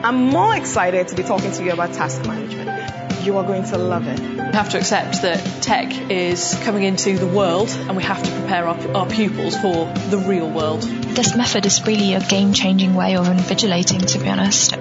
I'm 0.00 0.26
more 0.26 0.54
excited 0.54 1.08
to 1.08 1.16
be 1.16 1.24
talking 1.24 1.50
to 1.50 1.64
you 1.64 1.72
about 1.72 1.92
task 1.92 2.24
management. 2.24 3.24
You 3.24 3.36
are 3.36 3.44
going 3.44 3.64
to 3.64 3.78
love 3.78 4.06
it. 4.06 4.20
We 4.20 4.54
have 4.54 4.68
to 4.70 4.78
accept 4.78 5.22
that 5.22 5.38
tech 5.60 5.92
is 6.08 6.56
coming 6.62 6.84
into 6.84 7.18
the 7.18 7.26
world 7.26 7.68
and 7.70 7.96
we 7.96 8.04
have 8.04 8.22
to 8.22 8.30
prepare 8.30 8.68
our, 8.68 8.96
our 8.96 9.06
pupils 9.06 9.56
for 9.56 9.92
the 10.10 10.18
real 10.18 10.48
world. 10.48 10.82
This 10.82 11.34
method 11.34 11.66
is 11.66 11.84
really 11.84 12.14
a 12.14 12.20
game 12.20 12.52
changing 12.52 12.94
way 12.94 13.16
of 13.16 13.26
invigilating, 13.26 14.06
to 14.12 14.20
be 14.20 14.28
honest. 14.28 14.76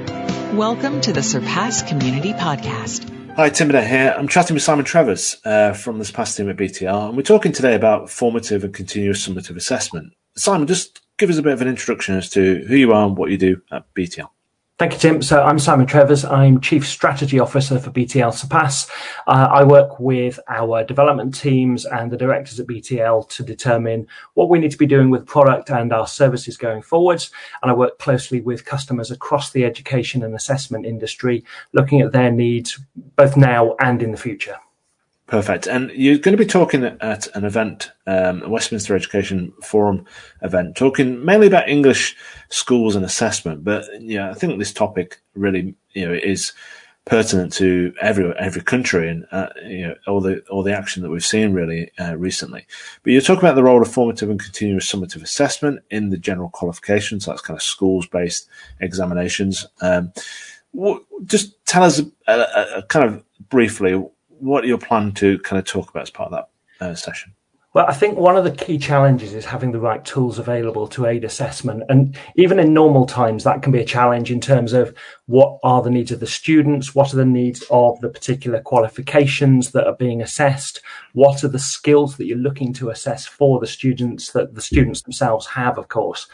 Welcome 0.54 1.02
to 1.02 1.12
the 1.12 1.24
Surpass 1.24 1.82
Community 1.82 2.34
Podcast. 2.34 3.12
Hi, 3.38 3.50
Tim 3.50 3.70
Burnett 3.70 3.90
here. 3.90 4.14
I'm 4.16 4.28
chatting 4.28 4.54
with 4.54 4.62
Simon 4.62 4.86
Trevors 4.86 5.38
uh, 5.44 5.74
from 5.74 5.98
the 5.98 6.06
Surpass 6.06 6.36
team 6.36 6.48
at 6.48 6.58
BTL, 6.58 7.08
and 7.08 7.18
we're 7.18 7.24
talking 7.24 7.54
today 7.54 7.74
about 7.74 8.12
formative 8.12 8.64
and 8.64 8.74
continuous 8.74 9.28
summative 9.28 9.56
assessment. 9.56 10.14
Simon, 10.36 10.68
just 10.68 11.02
give 11.18 11.32
us 11.32 11.38
a 11.38 11.42
bit 11.42 11.54
of 11.54 11.62
an 11.62 11.68
introduction 11.68 12.16
as 12.16 12.30
to 12.30 12.64
who 12.68 12.76
you 12.76 12.94
are 12.94 13.08
and 13.08 13.18
what 13.18 13.32
you 13.32 13.38
do 13.38 13.62
at 13.72 13.92
BTL. 13.96 14.30
Thank 14.80 14.94
you, 14.94 15.00
Tim. 15.00 15.22
So 15.24 15.42
I'm 15.42 15.58
Simon 15.58 15.88
Trevors. 15.88 16.24
I'm 16.24 16.62
Chief 16.62 16.88
Strategy 16.88 17.40
Officer 17.40 17.80
for 17.80 17.90
BTL 17.90 18.32
Surpass. 18.32 18.88
Uh, 19.26 19.48
I 19.52 19.64
work 19.64 20.00
with 20.00 20.40
our 20.48 20.84
development 20.84 21.34
teams 21.34 21.84
and 21.88 22.12
the 22.12 22.18
directors 22.18 22.60
at 22.60 22.68
BTL 22.68 23.28
to 23.28 23.42
determine 23.42 24.06
what 24.36 24.52
we 24.52 24.60
need 24.60 24.70
to 24.70 24.78
be 24.78 24.86
doing 24.86 25.10
with 25.10 25.26
product 25.26 25.72
and 25.72 25.92
our 25.92 26.06
services 26.06 26.58
going 26.58 26.84
forwards. 26.84 27.32
And 27.64 27.72
I 27.72 27.74
work 27.74 27.98
closely 27.98 28.40
with 28.40 28.66
customers 28.66 29.10
across 29.10 29.50
the 29.50 29.66
education 29.66 30.22
and 30.22 30.36
assessment 30.36 30.86
industry, 30.86 31.44
looking 31.74 32.02
at 32.02 32.12
their 32.12 32.32
needs 32.32 32.80
both 33.16 33.36
now 33.36 33.76
and 33.80 34.04
in 34.04 34.12
the 34.12 34.18
future. 34.18 34.58
Perfect. 35.28 35.68
And 35.68 35.92
you're 35.92 36.18
going 36.18 36.38
to 36.38 36.42
be 36.42 36.50
talking 36.50 36.86
at 36.86 37.28
an 37.36 37.44
event, 37.44 37.92
um, 38.08 38.44
a 38.44 38.50
Westminster 38.50 38.96
Education 38.96 39.52
Forum 39.62 40.06
event, 40.42 40.78
talking 40.78 41.24
mainly 41.24 41.48
about 41.48 41.68
English 41.68 42.16
schools 42.50 42.96
and 42.96 43.04
assessment. 43.04 43.66
But 43.66 43.84
yeah, 44.00 44.30
I 44.30 44.34
think 44.34 44.58
this 44.58 44.72
topic 44.72 45.20
really, 45.36 45.76
you 45.92 46.08
know, 46.08 46.14
is 46.14 46.54
pertinent 47.04 47.54
to 47.54 47.94
every 48.02 48.34
every 48.38 48.62
country 48.62 49.10
and 49.10 49.26
uh, 49.32 49.48
you 49.66 49.88
know 49.88 49.96
all 50.08 50.20
the 50.20 50.42
all 50.50 50.62
the 50.62 50.76
action 50.76 51.04
that 51.04 51.10
we've 51.10 51.26
seen 51.26 51.52
really 51.52 51.92
uh, 52.00 52.16
recently. 52.16 52.66
But 53.04 53.12
you're 53.12 53.22
talking 53.22 53.44
about 53.44 53.56
the 53.56 53.64
role 53.64 53.82
of 53.82 53.92
formative 53.92 54.30
and 54.30 54.40
continuous 54.40 54.90
summative 54.90 55.24
assessment 55.24 55.82
in 55.90 56.10
the 56.10 56.18
general 56.18 56.50
qualifications. 56.50 57.26
So 57.26 57.32
that's 57.32 57.42
kind 57.42 57.58
of 57.58 57.64
schools 57.64 58.08
based 58.08 58.48
examinations. 58.80 59.66
Um, 59.82 60.14
what, 60.72 61.04
just 61.26 61.66
tell 61.66 61.84
us 61.84 62.00
a, 62.28 62.34
a, 62.34 62.78
a 62.78 62.84
kind 62.84 63.06
of 63.06 63.24
briefly 63.50 64.02
what 64.40 64.66
you're 64.66 64.78
planning 64.78 65.14
to 65.14 65.40
kind 65.40 65.60
of 65.60 65.66
talk 65.66 65.90
about 65.90 66.04
as 66.04 66.10
part 66.10 66.32
of 66.32 66.48
that 66.80 66.86
uh, 66.86 66.96
session? 66.96 67.34
Well, 67.78 67.86
I 67.88 67.94
think 67.94 68.18
one 68.18 68.36
of 68.36 68.44
the 68.44 68.50
key 68.50 68.80
challenges 68.80 69.36
is 69.36 69.46
having 69.46 69.72
the 69.72 69.80
right 69.80 70.04
tools 70.04 70.40
available 70.40 70.88
to 70.88 71.06
aid 71.06 71.24
assessment. 71.24 71.84
And 71.90 72.18
even 72.36 72.58
in 72.58 72.74
normal 72.74 73.06
times, 73.06 73.44
that 73.44 73.62
can 73.62 73.72
be 73.72 73.82
a 73.82 73.86
challenge 73.86 74.32
in 74.32 74.42
terms 74.42 74.74
of 74.74 74.96
what 75.28 75.60
are 75.64 75.84
the 75.84 75.92
needs 75.92 76.12
of 76.12 76.20
the 76.20 76.26
students? 76.26 76.96
What 76.96 77.14
are 77.14 77.18
the 77.18 77.24
needs 77.26 77.64
of 77.70 78.00
the 78.02 78.10
particular 78.10 78.62
qualifications 78.62 79.74
that 79.74 79.86
are 79.86 79.96
being 79.96 80.24
assessed? 80.24 80.82
What 81.14 81.44
are 81.44 81.50
the 81.50 81.60
skills 81.60 82.18
that 82.18 82.26
you're 82.26 82.38
looking 82.38 82.74
to 82.74 82.90
assess 82.90 83.28
for 83.28 83.60
the 83.60 83.68
students 83.68 84.32
that 84.32 84.56
the 84.56 84.62
students 84.62 85.04
themselves 85.04 85.46
have, 85.46 85.78
of 85.78 85.90
course? 85.90 86.26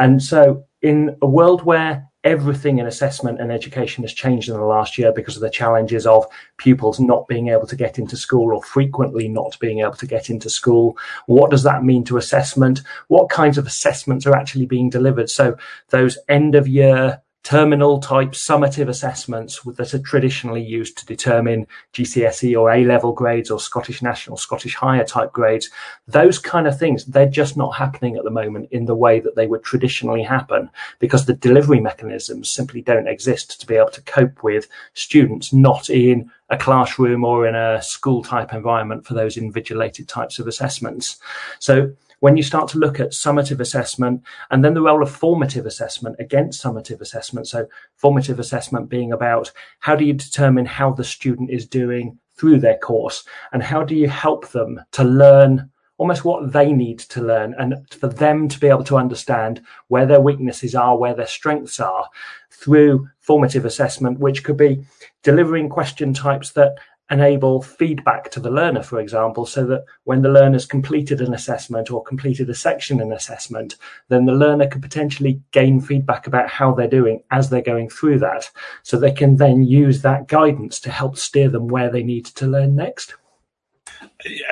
And 0.00 0.20
so 0.20 0.64
in 0.82 1.16
a 1.22 1.28
world 1.28 1.62
where 1.62 2.08
everything 2.28 2.78
in 2.78 2.86
assessment 2.86 3.40
and 3.40 3.50
education 3.50 4.04
has 4.04 4.12
changed 4.12 4.50
in 4.50 4.54
the 4.54 4.62
last 4.62 4.98
year 4.98 5.10
because 5.12 5.34
of 5.34 5.40
the 5.40 5.48
challenges 5.48 6.06
of 6.06 6.26
pupils 6.58 7.00
not 7.00 7.26
being 7.26 7.48
able 7.48 7.66
to 7.66 7.74
get 7.74 7.98
into 7.98 8.18
school 8.18 8.54
or 8.54 8.62
frequently 8.62 9.28
not 9.28 9.56
being 9.60 9.80
able 9.80 9.94
to 9.94 10.06
get 10.06 10.28
into 10.28 10.50
school. 10.50 10.94
What 11.24 11.50
does 11.50 11.62
that 11.62 11.84
mean 11.84 12.04
to 12.04 12.18
assessment? 12.18 12.82
What 13.06 13.30
kinds 13.30 13.56
of 13.56 13.66
assessments 13.66 14.26
are 14.26 14.36
actually 14.36 14.66
being 14.66 14.90
delivered? 14.90 15.30
So 15.30 15.56
those 15.88 16.18
end 16.28 16.54
of 16.54 16.68
year 16.68 17.22
terminal 17.48 17.98
type 17.98 18.32
summative 18.32 18.90
assessments 18.90 19.62
that 19.62 19.94
are 19.94 19.98
traditionally 20.00 20.62
used 20.62 20.98
to 20.98 21.06
determine 21.06 21.66
GCSE 21.94 22.54
or 22.54 22.70
A 22.70 22.84
level 22.84 23.14
grades 23.14 23.50
or 23.50 23.58
Scottish 23.58 24.02
National, 24.02 24.36
Scottish 24.36 24.74
Higher 24.74 25.02
type 25.02 25.32
grades, 25.32 25.70
those 26.06 26.38
kind 26.38 26.66
of 26.66 26.78
things, 26.78 27.06
they're 27.06 27.26
just 27.26 27.56
not 27.56 27.70
happening 27.70 28.16
at 28.16 28.24
the 28.24 28.30
moment 28.30 28.68
in 28.70 28.84
the 28.84 28.94
way 28.94 29.18
that 29.18 29.34
they 29.34 29.46
would 29.46 29.62
traditionally 29.62 30.22
happen 30.22 30.68
because 30.98 31.24
the 31.24 31.32
delivery 31.32 31.80
mechanisms 31.80 32.50
simply 32.50 32.82
don't 32.82 33.08
exist 33.08 33.58
to 33.58 33.66
be 33.66 33.76
able 33.76 33.88
to 33.92 34.02
cope 34.02 34.42
with 34.42 34.68
students 34.92 35.50
not 35.50 35.88
in 35.88 36.30
a 36.50 36.58
classroom 36.58 37.24
or 37.24 37.46
in 37.46 37.54
a 37.54 37.80
school 37.80 38.22
type 38.22 38.52
environment 38.52 39.06
for 39.06 39.14
those 39.14 39.36
invigilated 39.36 40.06
types 40.06 40.38
of 40.38 40.48
assessments. 40.48 41.16
So 41.60 41.94
when 42.20 42.36
you 42.36 42.42
start 42.42 42.68
to 42.70 42.78
look 42.78 43.00
at 43.00 43.10
summative 43.10 43.60
assessment 43.60 44.22
and 44.50 44.64
then 44.64 44.74
the 44.74 44.82
role 44.82 45.02
of 45.02 45.10
formative 45.10 45.66
assessment 45.66 46.16
against 46.18 46.62
summative 46.62 47.00
assessment. 47.00 47.46
So 47.46 47.66
formative 47.96 48.38
assessment 48.38 48.88
being 48.88 49.12
about 49.12 49.52
how 49.80 49.94
do 49.94 50.04
you 50.04 50.12
determine 50.12 50.66
how 50.66 50.92
the 50.92 51.04
student 51.04 51.50
is 51.50 51.66
doing 51.66 52.18
through 52.36 52.60
their 52.60 52.78
course 52.78 53.24
and 53.52 53.62
how 53.62 53.82
do 53.82 53.94
you 53.94 54.08
help 54.08 54.48
them 54.48 54.80
to 54.92 55.04
learn 55.04 55.70
almost 55.98 56.24
what 56.24 56.52
they 56.52 56.72
need 56.72 57.00
to 57.00 57.20
learn 57.20 57.54
and 57.58 57.74
for 57.92 58.06
them 58.06 58.48
to 58.48 58.58
be 58.60 58.68
able 58.68 58.84
to 58.84 58.96
understand 58.96 59.60
where 59.88 60.06
their 60.06 60.20
weaknesses 60.20 60.74
are, 60.74 60.96
where 60.96 61.14
their 61.14 61.26
strengths 61.26 61.80
are 61.80 62.08
through 62.50 63.08
formative 63.20 63.64
assessment, 63.64 64.20
which 64.20 64.44
could 64.44 64.56
be 64.56 64.84
delivering 65.24 65.68
question 65.68 66.14
types 66.14 66.52
that 66.52 66.76
enable 67.10 67.62
feedback 67.62 68.30
to 68.30 68.40
the 68.40 68.50
learner, 68.50 68.82
for 68.82 69.00
example, 69.00 69.46
so 69.46 69.64
that 69.66 69.84
when 70.04 70.22
the 70.22 70.28
learner's 70.28 70.66
completed 70.66 71.20
an 71.20 71.32
assessment 71.32 71.90
or 71.90 72.02
completed 72.02 72.50
a 72.50 72.54
section 72.54 73.00
in 73.00 73.12
assessment, 73.12 73.76
then 74.08 74.26
the 74.26 74.32
learner 74.32 74.66
could 74.66 74.82
potentially 74.82 75.40
gain 75.52 75.80
feedback 75.80 76.26
about 76.26 76.48
how 76.48 76.72
they're 76.72 76.88
doing 76.88 77.22
as 77.30 77.48
they're 77.48 77.62
going 77.62 77.88
through 77.88 78.18
that. 78.18 78.50
So 78.82 78.98
they 78.98 79.12
can 79.12 79.36
then 79.36 79.62
use 79.62 80.02
that 80.02 80.28
guidance 80.28 80.80
to 80.80 80.90
help 80.90 81.16
steer 81.16 81.48
them 81.48 81.68
where 81.68 81.90
they 81.90 82.02
need 82.02 82.26
to 82.26 82.46
learn 82.46 82.74
next. 82.74 83.14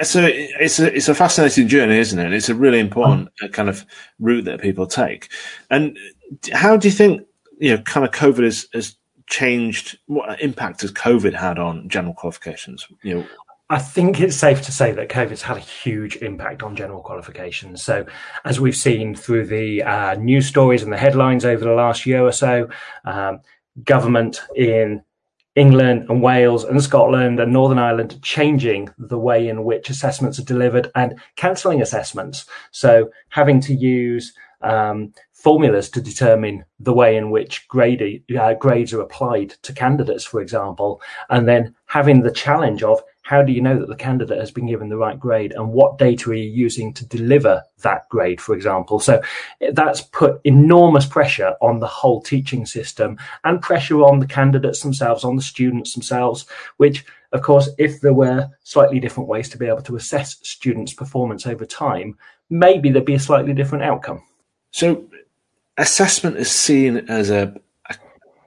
So 0.03 0.23
it's 0.25 0.79
a 0.79 0.95
it's 0.95 1.09
a 1.09 1.15
fascinating 1.15 1.69
journey, 1.69 1.99
isn't 1.99 2.19
it? 2.19 2.33
It's 2.33 2.49
a 2.49 2.55
really 2.55 2.79
important 2.79 3.29
oh. 3.43 3.49
kind 3.49 3.69
of 3.69 3.85
route 4.19 4.45
that 4.45 4.61
people 4.61 4.87
take. 4.87 5.29
And 5.71 5.99
how 6.53 6.77
do 6.77 6.89
you 6.89 6.93
think 6.93 7.27
you 7.59 7.77
know 7.77 7.83
kind 7.83 8.07
of 8.07 8.13
COVID 8.13 8.45
has, 8.45 8.67
has 8.73 8.97
changed? 9.27 9.99
What 10.07 10.41
impact 10.41 10.83
has 10.83 10.93
COVID 10.93 11.35
had 11.35 11.59
on 11.59 11.89
general 11.89 12.15
qualifications? 12.15 12.87
You 13.03 13.15
know, 13.15 13.27
I 13.69 13.81
think 13.81 14.21
it's 14.21 14.37
safe 14.37 14.63
to 14.63 14.73
say 14.73 14.93
that 14.93 15.09
COVID's 15.09 15.43
had 15.43 15.57
a 15.57 15.61
huge 15.61 16.17
impact 16.17 16.63
on 16.63 16.77
general 16.77 17.03
qualifications. 17.03 17.83
So, 17.83 18.07
as 18.45 18.61
we've 18.61 18.77
seen 18.77 19.17
through 19.17 19.47
the 19.47 19.83
uh, 19.83 20.15
news 20.15 20.47
stories 20.47 20.85
and 20.85 20.93
the 20.93 20.97
headlines 20.97 21.45
over 21.45 21.65
the 21.65 21.73
last 21.73 22.07
year 22.07 22.23
or 22.23 22.31
so, 22.31 22.69
um, 23.05 23.41
government 23.83 24.41
in 24.55 25.03
England 25.57 26.07
and 26.09 26.23
Wales 26.23 26.63
and 26.63 26.81
Scotland 26.81 27.41
and 27.41 27.53
Northern 27.53 27.79
Ireland 27.79 28.23
changing 28.23 28.91
the 28.99 29.19
way 29.19 29.49
in 29.49 29.65
which 29.65 29.91
assessments 29.91 30.39
are 30.39 30.45
delivered 30.45 30.93
and 30.95 31.19
cancelling 31.35 31.83
assessments. 31.83 32.47
So, 32.71 33.11
having 33.31 33.61
to 33.63 33.75
use 33.75 34.33
um, 34.67 35.13
formulas 35.33 35.89
to 35.91 36.01
determine 36.01 36.65
the 36.81 36.93
way 36.93 37.17
in 37.17 37.31
which 37.31 37.69
grade, 37.69 38.23
uh, 38.39 38.55
grades 38.55 38.93
are 38.93 39.01
applied 39.01 39.51
to 39.63 39.73
candidates, 39.73 40.25
for 40.25 40.41
example, 40.41 41.01
and 41.31 41.47
then 41.47 41.75
having 41.87 42.23
the 42.23 42.33
challenge 42.33 42.83
of 42.83 43.01
how 43.23 43.43
do 43.43 43.53
you 43.53 43.61
know 43.61 43.79
that 43.79 43.89
the 43.89 43.97
candidate 43.97 44.39
has 44.39 44.51
been 44.51 44.67
given 44.67 44.89
the 44.89 44.97
right 44.97 45.19
grade 45.19 45.53
and 45.53 45.69
what 45.69 45.99
data 45.99 46.31
are 46.31 46.35
you 46.35 46.49
using 46.49 46.93
to 46.95 47.07
deliver 47.07 47.63
that 47.83 48.09
grade, 48.09 48.41
for 48.41 48.55
example? 48.55 49.01
So 49.01 49.21
that's 49.73 50.01
put 50.01 50.41
enormous 50.45 51.07
pressure 51.07 51.55
on 51.61 51.81
the 51.81 51.89
whole 51.89 52.23
teaching 52.23 52.67
system 52.67 53.19
and 53.45 53.63
pressure 53.63 54.03
on 54.03 54.21
the 54.21 54.27
candidates 54.29 54.81
themselves, 54.81 55.25
on 55.25 55.37
the 55.37 55.43
students 55.43 55.95
themselves, 55.95 56.47
which 56.77 57.05
of 57.33 57.43
course, 57.43 57.69
if 57.79 58.01
there 58.01 58.15
were 58.15 58.49
slightly 58.63 59.01
different 59.01 59.29
ways 59.29 59.49
to 59.51 59.59
be 59.59 59.67
able 59.67 59.83
to 59.83 59.97
assess 59.97 60.37
students' 60.43 60.95
performance 60.95 61.47
over 61.47 61.67
time, 61.67 62.17
maybe 62.49 62.91
there'd 62.91 63.05
be 63.05 63.15
a 63.15 63.19
slightly 63.19 63.53
different 63.53 63.85
outcome. 63.85 64.23
So 64.77 65.07
assessment 65.79 66.37
is 66.37 66.51
seen 66.51 66.99
as 67.09 67.31
a, 67.31 67.59
a 67.89 67.95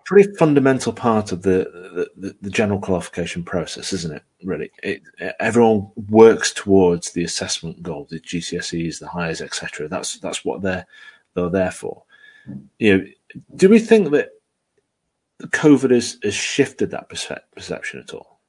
pretty 0.05 0.31
fundamental 0.35 0.93
part 0.93 1.31
of 1.31 1.41
the, 1.41 2.07
the, 2.15 2.35
the, 2.39 2.51
general 2.51 2.79
qualification 2.79 3.43
process, 3.43 3.93
isn't 3.93 4.15
it? 4.15 4.21
Really, 4.43 4.69
it, 4.83 5.01
everyone 5.39 5.89
works 6.07 6.53
towards 6.53 7.13
the 7.13 7.23
assessment 7.23 7.81
goal, 7.81 8.05
the 8.11 8.19
GCSEs, 8.19 8.99
the 8.99 9.07
Highers, 9.07 9.41
etc. 9.41 9.87
That's 9.87 10.19
that's 10.19 10.45
what 10.45 10.61
they're 10.61 10.85
they're 11.33 11.49
there 11.49 11.71
for. 11.71 12.03
You 12.77 12.97
know, 12.99 13.05
do 13.55 13.67
we 13.67 13.79
think 13.79 14.11
that 14.11 14.29
COVID 15.41 15.89
has, 15.89 16.19
has 16.21 16.35
shifted 16.35 16.91
that 16.91 17.09
perce- 17.09 17.41
perception 17.55 18.01
at 18.01 18.13
all? 18.13 18.39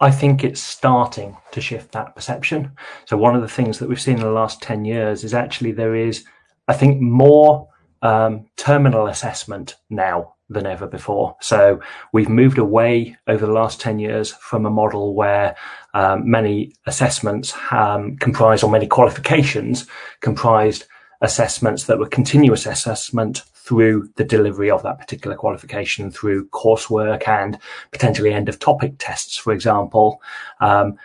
I 0.00 0.10
think 0.10 0.44
it's 0.44 0.60
starting 0.60 1.34
to 1.52 1.62
shift 1.62 1.92
that 1.92 2.14
perception. 2.14 2.72
So 3.06 3.16
one 3.16 3.34
of 3.34 3.40
the 3.40 3.48
things 3.48 3.78
that 3.78 3.88
we've 3.88 3.98
seen 4.00 4.16
in 4.16 4.22
the 4.22 4.30
last 4.30 4.60
10 4.60 4.84
years 4.84 5.24
is 5.24 5.32
actually 5.32 5.72
there 5.72 5.94
is, 5.94 6.26
I 6.68 6.74
think, 6.74 7.00
more 7.00 7.68
um, 8.02 8.46
terminal 8.56 9.06
assessment 9.06 9.76
now 9.90 10.34
than 10.48 10.66
ever 10.66 10.86
before. 10.86 11.36
So 11.40 11.80
we've 12.12 12.28
moved 12.28 12.58
away 12.58 13.16
over 13.26 13.44
the 13.44 13.52
last 13.52 13.80
10 13.80 13.98
years 13.98 14.32
from 14.32 14.64
a 14.64 14.70
model 14.70 15.14
where 15.14 15.56
um, 15.94 16.30
many 16.30 16.72
assessments 16.86 17.52
um, 17.72 18.16
comprised 18.18 18.62
or 18.62 18.70
many 18.70 18.86
qualifications 18.86 19.86
comprised 20.20 20.84
assessments 21.20 21.84
that 21.84 21.98
were 21.98 22.06
continuous 22.06 22.66
assessment 22.66 23.42
through 23.54 24.08
the 24.14 24.24
delivery 24.24 24.70
of 24.70 24.82
that 24.84 24.98
particular 24.98 25.36
qualification 25.36 26.10
through 26.10 26.46
coursework 26.50 27.26
and 27.26 27.58
potentially 27.90 28.32
end 28.32 28.48
of 28.48 28.60
topic 28.60 28.94
tests, 28.98 29.36
for 29.36 29.52
example. 29.52 30.22
Um, 30.60 30.96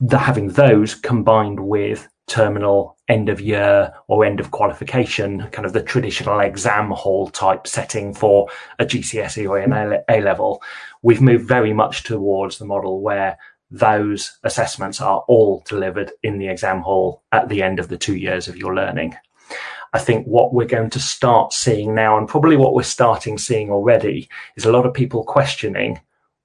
the, 0.00 0.18
having 0.18 0.48
those 0.48 0.94
combined 0.94 1.60
with 1.60 2.08
terminal 2.26 2.96
end 3.08 3.28
of 3.28 3.40
year 3.40 3.92
or 4.08 4.24
end 4.24 4.40
of 4.40 4.50
qualification, 4.50 5.48
kind 5.50 5.66
of 5.66 5.72
the 5.72 5.82
traditional 5.82 6.40
exam 6.40 6.90
hall 6.90 7.28
type 7.28 7.66
setting 7.66 8.14
for 8.14 8.48
a 8.78 8.86
GCSE 8.86 9.48
or 9.48 9.58
an 9.58 10.02
A 10.08 10.20
level, 10.20 10.62
we've 11.02 11.20
moved 11.20 11.46
very 11.46 11.72
much 11.72 12.04
towards 12.04 12.58
the 12.58 12.64
model 12.64 13.00
where 13.00 13.36
those 13.70 14.38
assessments 14.44 15.00
are 15.00 15.24
all 15.28 15.62
delivered 15.66 16.12
in 16.22 16.38
the 16.38 16.48
exam 16.48 16.80
hall 16.80 17.22
at 17.32 17.48
the 17.48 17.62
end 17.62 17.78
of 17.78 17.88
the 17.88 17.98
two 17.98 18.16
years 18.16 18.48
of 18.48 18.56
your 18.56 18.74
learning. 18.74 19.16
I 19.94 19.98
think 19.98 20.26
what 20.26 20.54
we're 20.54 20.66
going 20.66 20.90
to 20.90 21.00
start 21.00 21.52
seeing 21.52 21.94
now, 21.94 22.16
and 22.16 22.28
probably 22.28 22.56
what 22.56 22.74
we're 22.74 22.82
starting 22.82 23.36
seeing 23.36 23.70
already, 23.70 24.28
is 24.56 24.64
a 24.64 24.72
lot 24.72 24.86
of 24.86 24.94
people 24.94 25.24
questioning 25.24 26.00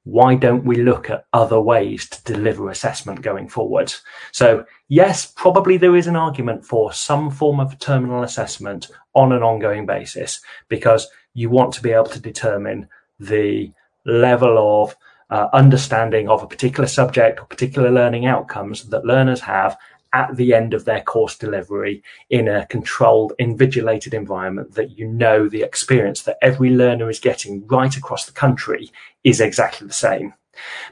why 0.07 0.35
don't 0.35 0.63
we 0.63 0.77
look 0.77 1.09
at 1.09 1.25
other 1.33 1.59
ways 1.59 2.07
to 2.07 2.23
deliver 2.23 2.69
assessment 2.69 3.21
going 3.21 3.49
forward? 3.49 3.93
So, 4.31 4.65
yes, 4.87 5.25
probably 5.25 5.77
there 5.77 5.95
is 5.95 6.07
an 6.07 6.15
argument 6.15 6.65
for 6.65 6.93
some 6.93 7.29
form 7.29 7.59
of 7.59 7.77
terminal 7.79 8.23
assessment 8.23 8.87
on 9.13 9.31
an 9.31 9.43
ongoing 9.43 9.85
basis 9.85 10.41
because 10.67 11.07
you 11.33 11.49
want 11.49 11.73
to 11.73 11.81
be 11.81 11.91
able 11.91 12.05
to 12.05 12.19
determine 12.19 12.87
the 13.19 13.71
level 14.05 14.83
of 14.83 14.95
uh, 15.29 15.49
understanding 15.53 16.29
of 16.29 16.41
a 16.41 16.47
particular 16.47 16.87
subject 16.87 17.39
or 17.39 17.45
particular 17.45 17.91
learning 17.91 18.25
outcomes 18.25 18.85
that 18.89 19.05
learners 19.05 19.41
have 19.41 19.77
at 20.13 20.35
the 20.37 20.53
end 20.53 20.73
of 20.73 20.85
their 20.85 21.01
course 21.01 21.37
delivery 21.37 22.01
in 22.29 22.47
a 22.47 22.65
controlled, 22.67 23.33
invigilated 23.39 24.13
environment 24.13 24.73
that 24.75 24.97
you 24.97 25.05
know 25.07 25.49
the 25.49 25.61
experience 25.61 26.21
that 26.21 26.37
every 26.41 26.69
learner 26.69 27.09
is 27.09 27.19
getting 27.19 27.67
right 27.67 27.95
across 27.97 28.25
the 28.25 28.31
country 28.31 28.89
is 29.23 29.41
exactly 29.41 29.85
the 29.85 29.93
same. 29.93 30.33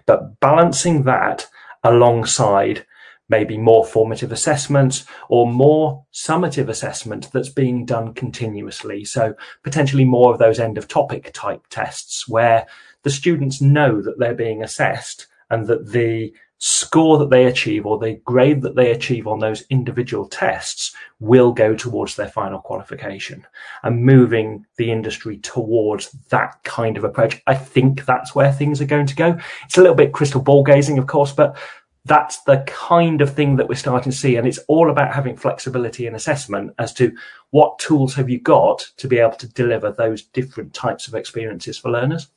But 0.06 0.40
balancing 0.42 1.04
that 1.04 1.48
alongside 1.84 2.86
maybe 3.30 3.58
more 3.58 3.86
formative 3.86 4.32
assessments 4.32 5.06
or 5.30 5.52
more 5.52 6.06
summative 6.14 6.70
assessment 6.70 7.32
that's 7.32 7.50
being 7.50 7.86
done 7.86 8.14
continuously. 8.14 9.04
So 9.04 9.34
potentially 9.64 10.06
more 10.06 10.32
of 10.32 10.40
those 10.40 10.60
end 10.60 10.78
of 10.78 10.88
topic 10.88 11.32
type 11.34 11.66
tests 11.70 12.28
where 12.28 12.68
the 13.04 13.10
students 13.10 13.62
know 13.62 14.02
that 14.02 14.20
they're 14.20 14.36
being 14.36 14.64
assessed 14.64 15.28
and 15.50 15.68
that 15.68 15.92
the 15.92 16.34
score 16.58 17.18
that 17.18 17.30
they 17.30 17.46
achieve 17.46 17.86
or 17.86 18.00
the 18.00 18.16
grade 18.24 18.62
that 18.62 18.76
they 18.76 18.92
achieve 18.92 19.28
on 19.28 19.40
those 19.40 19.64
individual 19.70 20.28
tests 20.28 20.96
will 21.20 21.52
go 21.52 21.76
towards 21.76 22.16
their 22.16 22.30
final 22.30 22.60
qualification 22.60 23.46
and 23.84 24.04
moving 24.04 24.66
the 24.78 24.92
industry 24.92 25.38
towards 25.40 26.12
that 26.30 26.56
kind 26.64 26.98
of 26.98 27.04
approach. 27.04 27.42
I 27.46 27.56
think 27.56 28.06
that's 28.06 28.34
where 28.34 28.52
things 28.52 28.82
are 28.82 28.86
going 28.86 29.06
to 29.08 29.16
go. 29.16 29.38
It's 29.66 29.78
a 29.78 29.82
little 29.82 29.96
bit 29.96 30.14
crystal 30.14 30.42
ball 30.42 30.64
gazing, 30.64 30.98
of 30.98 31.08
course, 31.08 31.34
but 31.34 31.58
that's 32.06 32.42
the 32.44 32.64
kind 32.68 33.22
of 33.22 33.34
thing 33.34 33.56
that 33.56 33.68
we're 33.68 33.76
starting 33.76 34.12
to 34.12 34.18
see. 34.18 34.36
And 34.36 34.48
it's 34.48 34.60
all 34.68 34.92
about 34.92 35.14
having 35.14 35.36
flexibility 35.36 36.06
in 36.06 36.16
assessment 36.16 36.74
as 36.78 36.94
to 36.94 37.16
what 37.50 37.80
tools 37.80 38.14
have 38.14 38.30
you 38.30 38.40
got 38.40 38.88
to 38.98 39.08
be 39.08 39.18
able 39.18 39.36
to 39.38 39.48
deliver 39.48 39.92
those 39.92 40.22
different 40.22 40.74
types 40.74 41.08
of 41.08 41.16
experiences 41.16 41.78
for 41.78 41.90
learners. 41.90 42.28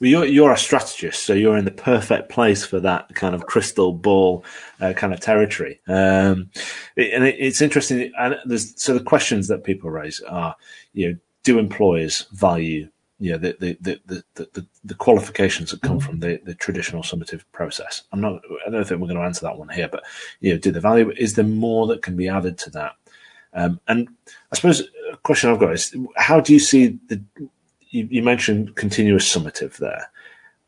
Well, 0.00 0.10
you're 0.10 0.24
you're 0.24 0.52
a 0.52 0.58
strategist, 0.58 1.22
so 1.22 1.34
you're 1.34 1.56
in 1.56 1.64
the 1.64 1.70
perfect 1.70 2.28
place 2.28 2.66
for 2.66 2.80
that 2.80 3.14
kind 3.14 3.34
of 3.34 3.46
crystal 3.46 3.92
ball 3.92 4.44
uh, 4.80 4.92
kind 4.92 5.14
of 5.14 5.20
territory. 5.20 5.80
Um, 5.86 6.50
and 6.96 7.24
it, 7.24 7.36
it's 7.38 7.62
interesting. 7.62 8.12
And 8.18 8.36
there's 8.44 8.74
so 8.82 8.94
the 8.94 9.04
questions 9.04 9.46
that 9.48 9.62
people 9.62 9.90
raise 9.90 10.20
are, 10.22 10.56
you 10.92 11.10
know, 11.10 11.18
do 11.44 11.60
employers 11.60 12.26
value 12.32 12.88
know, 13.32 13.38
the, 13.38 13.56
the, 13.60 13.78
the, 13.80 14.00
the, 14.34 14.48
the, 14.52 14.66
the 14.84 14.94
qualifications 14.94 15.70
that 15.70 15.82
come 15.82 16.00
from 16.00 16.20
the, 16.20 16.40
the 16.44 16.54
traditional 16.54 17.02
summative 17.02 17.44
process. 17.52 18.02
I'm 18.12 18.20
not, 18.20 18.42
I 18.66 18.70
don't 18.70 18.86
think 18.86 19.00
we're 19.00 19.06
going 19.06 19.20
to 19.20 19.24
answer 19.24 19.46
that 19.46 19.58
one 19.58 19.68
here, 19.68 19.88
but, 19.88 20.02
you 20.40 20.52
know, 20.52 20.58
do 20.58 20.72
the 20.72 20.80
value, 20.80 21.12
is 21.16 21.34
there 21.34 21.44
more 21.44 21.86
that 21.86 22.02
can 22.02 22.16
be 22.16 22.28
added 22.28 22.58
to 22.58 22.70
that? 22.70 22.92
Um, 23.52 23.80
and 23.86 24.08
I 24.50 24.56
suppose 24.56 24.82
a 25.12 25.16
question 25.18 25.48
I've 25.48 25.60
got 25.60 25.72
is, 25.72 25.96
how 26.16 26.40
do 26.40 26.52
you 26.52 26.58
see 26.58 26.98
the, 27.06 27.22
you, 27.90 28.08
you 28.10 28.22
mentioned 28.22 28.74
continuous 28.74 29.32
summative 29.32 29.76
there, 29.76 30.10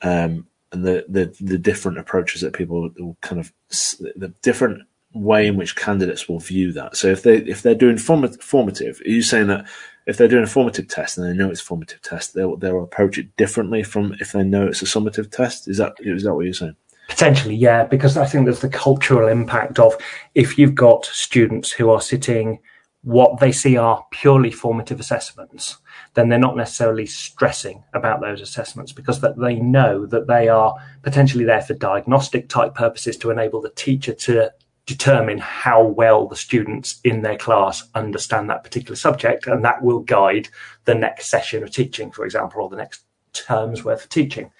um, 0.03 0.47
and 0.73 0.85
the, 0.85 1.05
the, 1.09 1.35
the 1.41 1.59
different 1.59 1.99
approaches 1.99 2.41
that 2.43 2.53
people 2.53 2.91
will 2.99 3.17
kind 3.23 3.41
of 3.41 3.53
the 3.71 4.33
different 4.43 4.83
way 5.15 5.47
in 5.47 5.57
which 5.57 5.77
candidates 5.77 6.29
will 6.29 6.39
view 6.39 6.73
that. 6.73 6.97
So 6.97 7.09
if 7.09 7.23
they 7.23 7.39
if 7.39 7.63
they're 7.63 7.75
doing 7.75 7.97
formative, 7.97 9.01
are 9.01 9.09
you 9.09 9.23
saying 9.23 9.47
that 9.47 9.67
if 10.07 10.17
they're 10.17 10.29
doing 10.29 10.45
a 10.45 10.49
formative 10.49 10.89
test 10.89 11.19
and 11.19 11.27
they 11.27 11.33
know 11.33 11.51
it's 11.51 11.61
a 11.61 11.65
formative 11.65 12.01
test, 12.03 12.35
they'll 12.35 12.57
they'll 12.57 12.83
approach 12.83 13.19
it 13.19 13.37
differently 13.37 13.83
from 13.83 14.15
if 14.21 14.33
they 14.33 14.45
know 14.45 14.67
it's 14.67 14.83
a 14.83 14.87
summative 14.87 15.31
test? 15.31 15.69
Is 15.69 15.79
that 15.79 15.95
is 15.99 16.23
that 16.23 16.35
what 16.35 16.45
you're 16.45 16.55
saying? 16.55 16.77
Potentially, 17.09 17.55
yeah, 17.55 17.85
because 17.85 18.17
I 18.17 18.27
think 18.27 18.45
there's 18.45 18.61
the 18.61 18.69
cultural 18.69 19.29
impact 19.29 19.79
of 19.79 19.97
if 20.35 20.59
you've 20.59 20.75
got 20.75 21.05
students 21.07 21.71
who 21.71 21.91
are 21.91 22.01
sitting 22.01 22.59
what 23.03 23.39
they 23.39 23.53
see 23.53 23.77
are 23.77 24.05
purely 24.11 24.51
formative 24.51 24.99
assessments, 24.99 25.77
then 26.15 26.29
they're 26.29 26.41
not 26.41 26.57
necessarily 26.57 27.07
stressing 27.07 27.85
about 27.95 28.21
those 28.21 28.41
assessments 28.41 28.91
because 28.91 29.21
that 29.21 29.39
they 29.39 29.55
know 29.55 30.07
that 30.07 30.27
they 30.27 30.49
are 30.49 30.75
potentially 31.03 31.45
there 31.45 31.63
for 31.63 31.75
diagnostic 31.75 32.49
type 32.49 32.75
purposes 32.75 33.17
to 33.17 33.31
enable 33.31 33.61
the 33.61 33.71
teacher 33.71 34.13
to 34.13 34.53
determine 34.87 35.39
how 35.39 35.83
well 35.83 36.27
the 36.27 36.37
students 36.37 37.01
in 37.05 37.23
their 37.23 37.37
class 37.37 37.83
understand 37.95 38.49
that 38.49 38.65
particular 38.65 38.97
subject 38.97 39.47
and 39.47 39.65
that 39.65 39.83
will 39.83 40.01
guide 40.01 40.49
the 40.85 40.95
next 40.95 41.27
session 41.27 41.63
of 41.63 41.71
teaching 41.71 42.11
for 42.11 42.25
example 42.25 42.63
or 42.63 42.71
the 42.71 42.77
next 42.77 43.03
term's 43.33 43.85
worth 43.85 44.05
of 44.05 44.09
teaching 44.09 44.51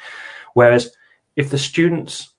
whereas 0.55 0.93
if 1.37 1.51
the 1.51 1.59
students 1.59 2.35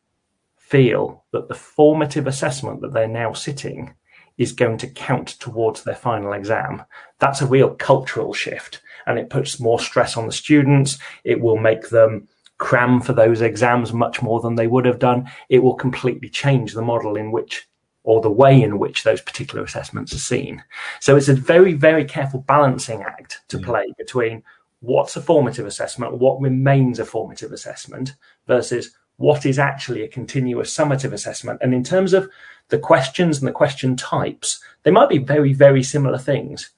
feel 0.57 1.23
that 1.31 1.47
the 1.47 1.55
formative 1.55 2.27
assessment 2.27 2.81
that 2.81 2.93
they're 2.93 3.07
now 3.07 3.31
sitting 3.31 3.93
is 4.37 4.51
going 4.51 4.77
to 4.77 4.87
count 4.87 5.29
towards 5.39 5.83
their 5.83 5.95
final 5.95 6.33
exam. 6.33 6.83
That's 7.19 7.41
a 7.41 7.47
real 7.47 7.73
cultural 7.75 8.33
shift 8.33 8.81
and 9.05 9.17
it 9.17 9.29
puts 9.29 9.59
more 9.59 9.79
stress 9.79 10.17
on 10.17 10.25
the 10.25 10.31
students. 10.31 10.99
It 11.23 11.39
will 11.39 11.57
make 11.57 11.89
them 11.89 12.27
cram 12.57 12.99
for 12.99 13.13
those 13.13 13.41
exams 13.41 13.93
much 13.93 14.21
more 14.21 14.41
than 14.41 14.55
they 14.55 14.67
would 14.67 14.85
have 14.85 14.99
done. 14.99 15.29
It 15.49 15.59
will 15.59 15.75
completely 15.75 16.29
change 16.29 16.73
the 16.73 16.81
model 16.81 17.15
in 17.15 17.31
which 17.31 17.67
or 18.07 18.21
the 18.21 18.31
way 18.31 18.61
in 18.61 18.79
which 18.79 19.03
those 19.03 19.19
particular 19.19 19.65
assessments 19.65 20.13
are 20.13 20.19
seen. 20.19 20.63
So 21.01 21.17
it's 21.17 21.27
a 21.27 21.33
very, 21.33 21.73
very 21.73 22.05
careful 22.05 22.39
balancing 22.39 23.01
act 23.03 23.41
to 23.49 23.57
mm. 23.57 23.65
play 23.65 23.93
between 23.97 24.43
what's 24.79 25.17
a 25.17 25.21
formative 25.21 25.65
assessment, 25.65 26.17
what 26.17 26.39
remains 26.39 26.99
a 26.99 27.05
formative 27.05 27.51
assessment 27.51 28.15
versus 28.47 28.91
what 29.17 29.45
is 29.45 29.59
actually 29.59 30.03
a 30.03 30.07
continuous 30.07 30.73
summative 30.73 31.11
assessment. 31.11 31.59
And 31.61 31.73
in 31.73 31.83
terms 31.83 32.13
of 32.13 32.29
the 32.69 32.79
questions 32.79 33.39
and 33.39 33.47
the 33.47 33.51
question 33.51 33.97
types, 33.97 34.61
they 34.83 34.91
might 34.91 35.09
be 35.09 35.17
very, 35.17 35.51
very 35.51 35.83
similar 35.83 36.17
things. 36.17 36.69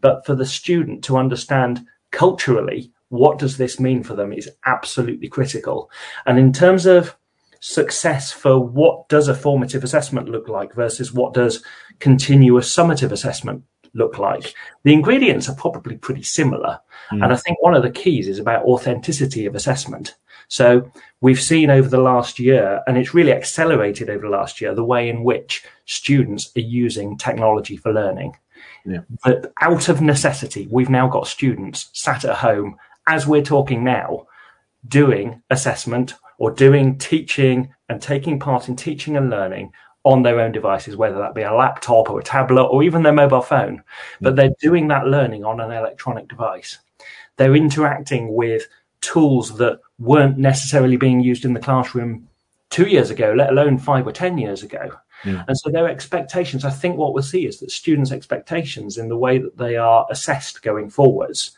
But 0.00 0.24
for 0.24 0.36
the 0.36 0.46
student 0.46 1.02
to 1.04 1.16
understand 1.16 1.84
culturally, 2.12 2.92
what 3.08 3.40
does 3.40 3.56
this 3.56 3.80
mean 3.80 4.04
for 4.04 4.14
them 4.14 4.32
is 4.32 4.48
absolutely 4.66 5.28
critical. 5.28 5.90
And 6.26 6.38
in 6.38 6.52
terms 6.52 6.86
of 6.86 7.16
success 7.60 8.32
for 8.32 8.58
what 8.58 9.08
does 9.08 9.28
a 9.28 9.34
formative 9.34 9.84
assessment 9.84 10.28
look 10.28 10.48
like 10.48 10.74
versus 10.74 11.12
what 11.12 11.34
does 11.34 11.62
continuous 11.98 12.74
summative 12.74 13.12
assessment 13.12 13.62
look 13.94 14.18
like, 14.18 14.54
the 14.84 14.92
ingredients 14.92 15.48
are 15.48 15.54
probably 15.54 15.96
pretty 15.96 16.22
similar. 16.22 16.78
Mm. 17.10 17.24
And 17.24 17.32
I 17.32 17.36
think 17.36 17.62
one 17.62 17.74
of 17.74 17.82
the 17.82 17.90
keys 17.90 18.28
is 18.28 18.38
about 18.38 18.64
authenticity 18.64 19.46
of 19.46 19.54
assessment. 19.54 20.14
So 20.48 20.90
we've 21.20 21.40
seen 21.40 21.70
over 21.70 21.88
the 21.88 22.00
last 22.00 22.38
year, 22.38 22.82
and 22.86 22.96
it's 22.96 23.14
really 23.14 23.32
accelerated 23.32 24.08
over 24.10 24.26
the 24.26 24.36
last 24.36 24.60
year, 24.60 24.74
the 24.74 24.84
way 24.84 25.08
in 25.08 25.24
which 25.24 25.64
students 25.86 26.52
are 26.56 26.60
using 26.60 27.18
technology 27.18 27.76
for 27.76 27.92
learning. 27.92 28.36
Yeah. 28.84 29.00
But 29.24 29.52
out 29.60 29.88
of 29.88 30.00
necessity, 30.00 30.68
we've 30.70 30.90
now 30.90 31.08
got 31.08 31.26
students 31.26 31.90
sat 31.92 32.24
at 32.24 32.36
home 32.36 32.76
as 33.08 33.26
we're 33.26 33.42
talking 33.42 33.82
now, 33.82 34.26
doing 34.88 35.42
assessment 35.50 36.14
or 36.38 36.50
doing 36.50 36.98
teaching 36.98 37.74
and 37.88 38.00
taking 38.00 38.38
part 38.38 38.68
in 38.68 38.76
teaching 38.76 39.16
and 39.16 39.30
learning 39.30 39.72
on 40.04 40.22
their 40.22 40.40
own 40.40 40.52
devices, 40.52 40.96
whether 40.96 41.18
that 41.18 41.34
be 41.34 41.42
a 41.42 41.52
laptop 41.52 42.10
or 42.10 42.20
a 42.20 42.24
tablet 42.24 42.64
or 42.64 42.82
even 42.82 43.02
their 43.02 43.12
mobile 43.12 43.42
phone. 43.42 43.82
But 44.20 44.36
they're 44.36 44.54
doing 44.60 44.88
that 44.88 45.06
learning 45.06 45.44
on 45.44 45.60
an 45.60 45.72
electronic 45.72 46.28
device. 46.28 46.78
They're 47.36 47.56
interacting 47.56 48.34
with 48.34 48.68
tools 49.00 49.56
that 49.58 49.80
weren't 49.98 50.38
necessarily 50.38 50.96
being 50.96 51.20
used 51.20 51.44
in 51.44 51.54
the 51.54 51.60
classroom 51.60 52.28
two 52.70 52.86
years 52.86 53.10
ago, 53.10 53.34
let 53.36 53.50
alone 53.50 53.78
five 53.78 54.06
or 54.06 54.12
10 54.12 54.38
years 54.38 54.62
ago. 54.62 54.90
And 55.48 55.58
so 55.58 55.70
their 55.70 55.88
expectations, 55.88 56.64
I 56.64 56.70
think 56.70 56.96
what 56.96 57.12
we'll 57.12 57.22
see 57.22 57.46
is 57.46 57.58
that 57.60 57.70
students' 57.70 58.12
expectations 58.12 58.98
in 58.98 59.08
the 59.08 59.16
way 59.16 59.38
that 59.38 59.56
they 59.56 59.76
are 59.76 60.06
assessed 60.10 60.62
going 60.62 60.90
forwards 60.90 61.52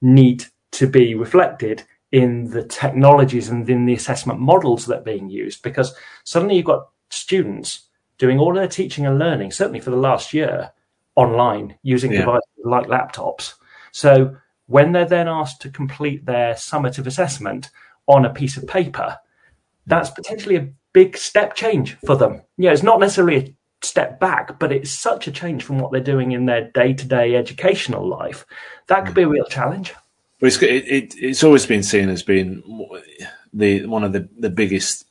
need 0.00 0.44
to 0.72 0.86
be 0.86 1.14
reflected 1.14 1.82
in 2.12 2.50
the 2.50 2.64
technologies 2.64 3.48
and 3.48 3.68
in 3.70 3.86
the 3.86 3.94
assessment 3.94 4.40
models 4.40 4.86
that 4.86 5.00
are 5.00 5.04
being 5.04 5.30
used 5.30 5.62
because 5.62 5.94
suddenly 6.24 6.56
you've 6.56 6.64
got 6.64 6.88
students 7.10 7.88
doing 8.18 8.38
all 8.38 8.52
their 8.52 8.68
teaching 8.68 9.06
and 9.06 9.18
learning, 9.18 9.50
certainly 9.52 9.80
for 9.80 9.90
the 9.90 9.96
last 9.96 10.34
year, 10.34 10.72
online 11.16 11.76
using 11.82 12.12
yeah. 12.12 12.20
devices 12.20 12.48
like 12.64 12.86
laptops. 12.86 13.54
So 13.92 14.36
when 14.66 14.92
they're 14.92 15.04
then 15.04 15.28
asked 15.28 15.62
to 15.62 15.70
complete 15.70 16.26
their 16.26 16.54
summative 16.54 17.06
assessment 17.06 17.70
on 18.06 18.24
a 18.24 18.32
piece 18.32 18.56
of 18.56 18.66
paper, 18.66 19.18
that's 19.86 20.10
potentially 20.10 20.56
a 20.56 20.68
big 20.92 21.16
step 21.16 21.54
change 21.54 21.96
for 22.04 22.16
them. 22.16 22.42
Yeah, 22.56 22.72
it's 22.72 22.82
not 22.82 23.00
necessarily 23.00 23.36
a 23.36 23.54
step 23.82 24.20
back, 24.20 24.58
but 24.58 24.72
it's 24.72 24.90
such 24.90 25.26
a 25.26 25.32
change 25.32 25.64
from 25.64 25.78
what 25.78 25.90
they're 25.92 26.00
doing 26.00 26.32
in 26.32 26.46
their 26.46 26.70
day 26.70 26.92
to 26.92 27.06
day 27.06 27.36
educational 27.36 28.06
life. 28.06 28.44
That 28.88 29.06
could 29.06 29.14
be 29.14 29.22
a 29.22 29.28
real 29.28 29.46
challenge. 29.46 29.94
Well, 30.40 30.48
it's, 30.48 30.62
it, 30.62 30.88
it, 30.88 31.14
it's 31.18 31.44
always 31.44 31.66
been 31.66 31.82
seen 31.82 32.08
as 32.08 32.22
being 32.22 32.62
the 33.52 33.84
one 33.86 34.04
of 34.04 34.12
the, 34.12 34.28
the 34.38 34.50
biggest 34.50 35.04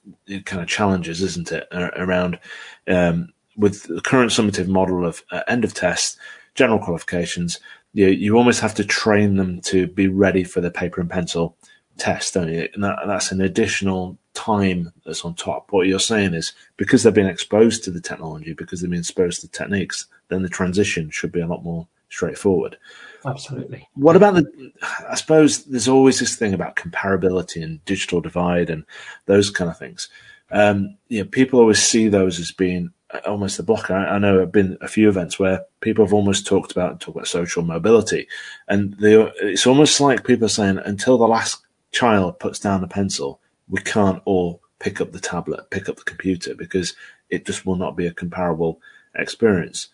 kind 0.45 0.61
of 0.61 0.67
challenges, 0.67 1.21
isn't 1.21 1.51
it, 1.51 1.67
around 1.71 2.39
um, 2.87 3.29
with 3.55 3.83
the 3.83 4.01
current 4.01 4.31
summative 4.31 4.67
model 4.67 5.05
of 5.05 5.23
uh, 5.31 5.41
end 5.47 5.63
of 5.63 5.73
test, 5.73 6.17
general 6.55 6.79
qualifications. 6.79 7.59
You, 7.93 8.07
you 8.07 8.37
almost 8.37 8.61
have 8.61 8.73
to 8.75 8.85
train 8.85 9.35
them 9.35 9.61
to 9.61 9.87
be 9.87 10.07
ready 10.07 10.43
for 10.43 10.61
the 10.61 10.71
paper 10.71 11.01
and 11.01 11.09
pencil 11.09 11.55
test, 11.97 12.33
don't 12.33 12.51
you? 12.51 12.67
And 12.73 12.83
that, 12.83 12.97
that's 13.05 13.31
an 13.31 13.41
additional 13.41 14.17
time 14.33 14.93
that's 15.05 15.25
on 15.25 15.35
top. 15.35 15.71
What 15.71 15.87
you're 15.87 15.99
saying 15.99 16.33
is 16.33 16.53
because 16.77 17.03
they've 17.03 17.13
been 17.13 17.27
exposed 17.27 17.83
to 17.83 17.91
the 17.91 18.01
technology, 18.01 18.53
because 18.53 18.81
they've 18.81 18.89
been 18.89 18.99
exposed 18.99 19.41
to 19.41 19.47
techniques, 19.47 20.07
then 20.29 20.41
the 20.41 20.49
transition 20.49 21.09
should 21.11 21.31
be 21.31 21.41
a 21.41 21.47
lot 21.47 21.63
more 21.63 21.87
straightforward. 22.09 22.77
Absolutely. 23.25 23.87
What 23.93 24.15
about 24.15 24.35
the? 24.35 24.71
I 25.07 25.15
suppose 25.15 25.65
there's 25.65 25.87
always 25.87 26.19
this 26.19 26.35
thing 26.35 26.53
about 26.53 26.75
comparability 26.75 27.63
and 27.63 27.83
digital 27.85 28.21
divide 28.21 28.69
and 28.69 28.85
those 29.25 29.49
kind 29.49 29.69
of 29.69 29.77
things. 29.77 30.09
Um, 30.51 30.97
you 31.09 31.19
know, 31.19 31.29
people 31.29 31.59
always 31.59 31.81
see 31.81 32.07
those 32.07 32.39
as 32.39 32.51
being 32.51 32.91
almost 33.25 33.59
a 33.59 33.63
blocker. 33.63 33.93
I, 33.93 34.15
I 34.15 34.19
know 34.19 34.33
there 34.33 34.41
have 34.41 34.51
been 34.51 34.77
a 34.81 34.87
few 34.87 35.09
events 35.09 35.37
where 35.37 35.65
people 35.81 36.05
have 36.05 36.13
almost 36.13 36.47
talked 36.47 36.71
about 36.71 36.99
talk 36.99 37.15
about 37.15 37.27
social 37.27 37.63
mobility, 37.63 38.27
and 38.67 38.93
they, 38.95 39.15
it's 39.41 39.67
almost 39.67 39.99
like 39.99 40.25
people 40.25 40.45
are 40.45 40.49
saying 40.49 40.79
until 40.85 41.17
the 41.17 41.27
last 41.27 41.61
child 41.91 42.39
puts 42.39 42.59
down 42.59 42.81
the 42.81 42.87
pencil, 42.87 43.41
we 43.67 43.81
can't 43.81 44.21
all 44.25 44.61
pick 44.79 45.01
up 45.01 45.11
the 45.11 45.19
tablet, 45.19 45.69
pick 45.71 45.89
up 45.89 45.97
the 45.97 46.03
computer 46.03 46.55
because 46.55 46.95
it 47.29 47.45
just 47.45 47.65
will 47.65 47.75
not 47.75 47.97
be 47.97 48.07
a 48.07 48.13
comparable 48.13 48.81
experience. 49.15 49.89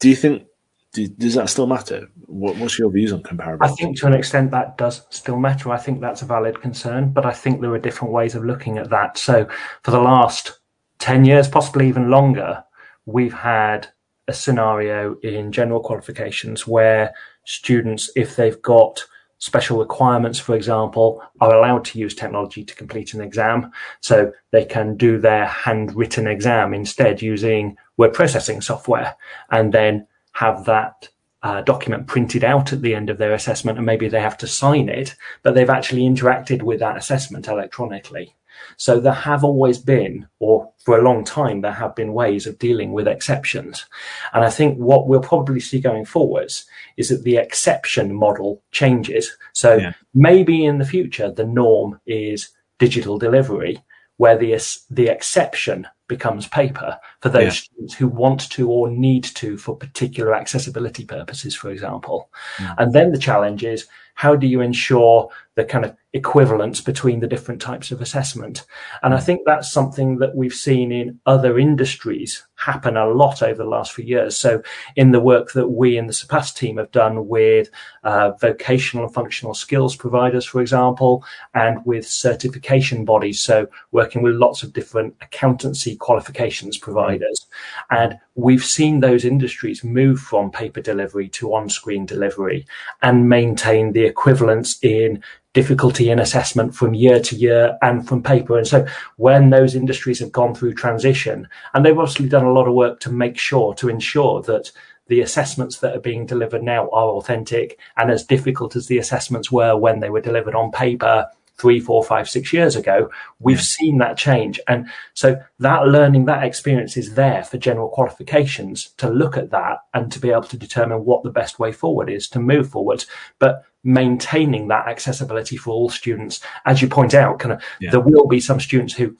Do 0.00 0.08
you 0.08 0.16
think 0.16 0.46
do, 0.94 1.08
does 1.08 1.34
that 1.34 1.50
still 1.50 1.66
matter? 1.66 2.08
What, 2.26 2.56
what's 2.56 2.78
your 2.78 2.90
views 2.90 3.12
on 3.12 3.22
comparability? 3.22 3.58
I 3.62 3.68
think 3.68 3.98
to 3.98 4.06
an 4.06 4.14
extent 4.14 4.52
that 4.52 4.78
does 4.78 5.02
still 5.10 5.38
matter. 5.38 5.70
I 5.70 5.76
think 5.76 6.00
that's 6.00 6.22
a 6.22 6.26
valid 6.26 6.62
concern, 6.62 7.10
but 7.12 7.26
I 7.26 7.32
think 7.32 7.60
there 7.60 7.72
are 7.72 7.78
different 7.78 8.14
ways 8.14 8.34
of 8.34 8.44
looking 8.44 8.78
at 8.78 8.90
that. 8.90 9.18
So 9.18 9.46
for 9.82 9.90
the 9.90 10.00
last 10.00 10.60
10 11.00 11.24
years, 11.24 11.48
possibly 11.48 11.88
even 11.88 12.10
longer, 12.10 12.64
we've 13.06 13.34
had 13.34 13.88
a 14.28 14.32
scenario 14.32 15.16
in 15.16 15.52
general 15.52 15.80
qualifications 15.80 16.66
where 16.66 17.12
students, 17.44 18.10
if 18.16 18.36
they've 18.36 18.62
got 18.62 19.04
special 19.38 19.78
requirements, 19.78 20.38
for 20.38 20.54
example, 20.54 21.22
are 21.40 21.54
allowed 21.54 21.84
to 21.84 21.98
use 21.98 22.14
technology 22.14 22.64
to 22.64 22.74
complete 22.76 23.12
an 23.14 23.20
exam. 23.20 23.70
So 24.00 24.32
they 24.52 24.64
can 24.64 24.96
do 24.96 25.18
their 25.18 25.44
handwritten 25.44 26.28
exam 26.28 26.72
instead 26.72 27.20
using 27.20 27.76
word 27.96 28.14
processing 28.14 28.60
software 28.60 29.16
and 29.50 29.74
then 29.74 30.06
have 30.34 30.64
that 30.66 31.08
uh, 31.42 31.60
document 31.62 32.06
printed 32.06 32.42
out 32.44 32.72
at 32.72 32.80
the 32.80 32.94
end 32.94 33.10
of 33.10 33.18
their 33.18 33.34
assessment 33.34 33.76
and 33.76 33.86
maybe 33.86 34.08
they 34.08 34.20
have 34.20 34.38
to 34.38 34.46
sign 34.46 34.88
it, 34.88 35.14
but 35.42 35.54
they've 35.54 35.70
actually 35.70 36.02
interacted 36.02 36.62
with 36.62 36.80
that 36.80 36.96
assessment 36.96 37.48
electronically. 37.48 38.34
So 38.76 38.98
there 38.98 39.12
have 39.12 39.44
always 39.44 39.78
been, 39.78 40.26
or 40.38 40.72
for 40.84 40.98
a 40.98 41.02
long 41.02 41.24
time, 41.24 41.60
there 41.60 41.72
have 41.72 41.94
been 41.94 42.14
ways 42.14 42.46
of 42.46 42.58
dealing 42.58 42.92
with 42.92 43.06
exceptions. 43.06 43.84
And 44.32 44.44
I 44.44 44.50
think 44.50 44.78
what 44.78 45.06
we'll 45.06 45.20
probably 45.20 45.60
see 45.60 45.80
going 45.80 46.04
forwards 46.04 46.64
is 46.96 47.08
that 47.08 47.24
the 47.24 47.36
exception 47.36 48.14
model 48.14 48.62
changes. 48.72 49.36
So 49.52 49.76
yeah. 49.76 49.92
maybe 50.14 50.64
in 50.64 50.78
the 50.78 50.86
future, 50.86 51.30
the 51.30 51.44
norm 51.44 52.00
is 52.06 52.48
digital 52.78 53.18
delivery, 53.18 53.82
where 54.16 54.38
the, 54.38 54.56
the 54.90 55.08
exception 55.08 55.86
becomes 56.08 56.46
paper 56.46 56.98
for 57.20 57.28
those 57.28 57.42
yeah. 57.44 57.50
students 57.50 57.94
who 57.94 58.08
want 58.08 58.50
to 58.50 58.70
or 58.70 58.90
need 58.90 59.24
to 59.24 59.56
for 59.56 59.76
particular 59.76 60.34
accessibility 60.34 61.04
purposes, 61.04 61.54
for 61.54 61.70
example. 61.70 62.30
Mm. 62.58 62.74
And 62.78 62.92
then 62.92 63.12
the 63.12 63.18
challenge 63.18 63.64
is 63.64 63.86
how 64.14 64.36
do 64.36 64.46
you 64.46 64.60
ensure 64.60 65.28
the 65.56 65.64
kind 65.64 65.84
of 65.84 65.96
equivalence 66.12 66.80
between 66.80 67.20
the 67.20 67.26
different 67.26 67.60
types 67.60 67.90
of 67.90 68.00
assessment? 68.00 68.64
And 69.02 69.14
I 69.14 69.20
think 69.20 69.42
that's 69.44 69.72
something 69.72 70.18
that 70.18 70.36
we've 70.36 70.54
seen 70.54 70.92
in 70.92 71.20
other 71.26 71.58
industries 71.58 72.46
happen 72.64 72.96
a 72.96 73.06
lot 73.06 73.42
over 73.42 73.62
the 73.62 73.68
last 73.68 73.92
few 73.92 74.04
years. 74.04 74.36
So 74.36 74.62
in 74.96 75.12
the 75.12 75.20
work 75.20 75.52
that 75.52 75.68
we 75.68 75.98
in 75.98 76.06
the 76.06 76.12
Surpass 76.12 76.52
team 76.52 76.76
have 76.78 76.90
done 76.90 77.28
with 77.28 77.68
uh, 78.02 78.32
vocational 78.40 79.04
and 79.04 79.14
functional 79.14 79.54
skills 79.54 79.96
providers, 79.96 80.46
for 80.46 80.60
example, 80.60 81.24
and 81.54 81.84
with 81.84 82.06
certification 82.06 83.04
bodies. 83.04 83.40
So 83.40 83.66
working 83.92 84.22
with 84.22 84.34
lots 84.34 84.62
of 84.62 84.72
different 84.72 85.14
accountancy 85.20 85.96
qualifications 85.96 86.78
providers. 86.78 87.46
And 87.90 88.18
we've 88.34 88.64
seen 88.64 89.00
those 89.00 89.24
industries 89.24 89.84
move 89.84 90.18
from 90.18 90.50
paper 90.50 90.80
delivery 90.80 91.28
to 91.30 91.54
on-screen 91.54 92.06
delivery 92.06 92.66
and 93.02 93.28
maintain 93.28 93.92
the 93.92 94.04
equivalence 94.04 94.78
in 94.82 95.22
difficulty 95.54 96.10
in 96.10 96.18
assessment 96.18 96.74
from 96.74 96.92
year 96.92 97.20
to 97.20 97.36
year 97.36 97.78
and 97.80 98.06
from 98.06 98.22
paper. 98.22 98.58
And 98.58 98.66
so 98.66 98.86
when 99.16 99.50
those 99.50 99.74
industries 99.74 100.18
have 100.18 100.32
gone 100.32 100.54
through 100.54 100.74
transition, 100.74 101.48
and 101.72 101.84
they've 101.84 101.98
obviously 101.98 102.28
done 102.28 102.44
a 102.44 102.52
lot 102.52 102.68
of 102.68 102.74
work 102.74 103.00
to 103.00 103.10
make 103.10 103.38
sure, 103.38 103.74
to 103.76 103.88
ensure 103.88 104.42
that 104.42 104.70
the 105.06 105.20
assessments 105.20 105.78
that 105.78 105.96
are 105.96 106.00
being 106.00 106.26
delivered 106.26 106.62
now 106.62 106.88
are 106.90 107.10
authentic 107.10 107.78
and 107.96 108.10
as 108.10 108.24
difficult 108.24 108.74
as 108.74 108.86
the 108.86 108.98
assessments 108.98 109.52
were 109.52 109.76
when 109.76 110.00
they 110.00 110.10
were 110.10 110.20
delivered 110.20 110.54
on 110.54 110.70
paper 110.70 111.26
three, 111.56 111.78
four, 111.78 112.02
five, 112.02 112.28
six 112.28 112.52
years 112.52 112.74
ago, 112.74 113.08
we've 113.38 113.58
yeah. 113.58 113.62
seen 113.62 113.98
that 113.98 114.16
change. 114.16 114.58
And 114.66 114.88
so 115.14 115.40
that 115.60 115.86
learning, 115.86 116.24
that 116.24 116.42
experience 116.42 116.96
is 116.96 117.14
there 117.14 117.44
for 117.44 117.58
general 117.58 117.88
qualifications 117.88 118.90
to 118.96 119.08
look 119.08 119.36
at 119.36 119.50
that 119.50 119.78
and 119.92 120.10
to 120.10 120.18
be 120.18 120.30
able 120.30 120.42
to 120.42 120.56
determine 120.56 121.04
what 121.04 121.22
the 121.22 121.30
best 121.30 121.60
way 121.60 121.70
forward 121.70 122.10
is 122.10 122.28
to 122.30 122.40
move 122.40 122.68
forward. 122.68 123.04
But 123.38 123.64
maintaining 123.84 124.68
that 124.68 124.88
accessibility 124.88 125.56
for 125.56 125.70
all 125.70 125.90
students, 125.90 126.40
as 126.64 126.82
you 126.82 126.88
point 126.88 127.14
out, 127.14 127.38
kind 127.38 127.52
of 127.52 127.62
yeah. 127.80 127.90
there 127.90 128.00
will 128.00 128.26
be 128.26 128.40
some 128.40 128.58
students 128.58 128.94
who 128.94 129.16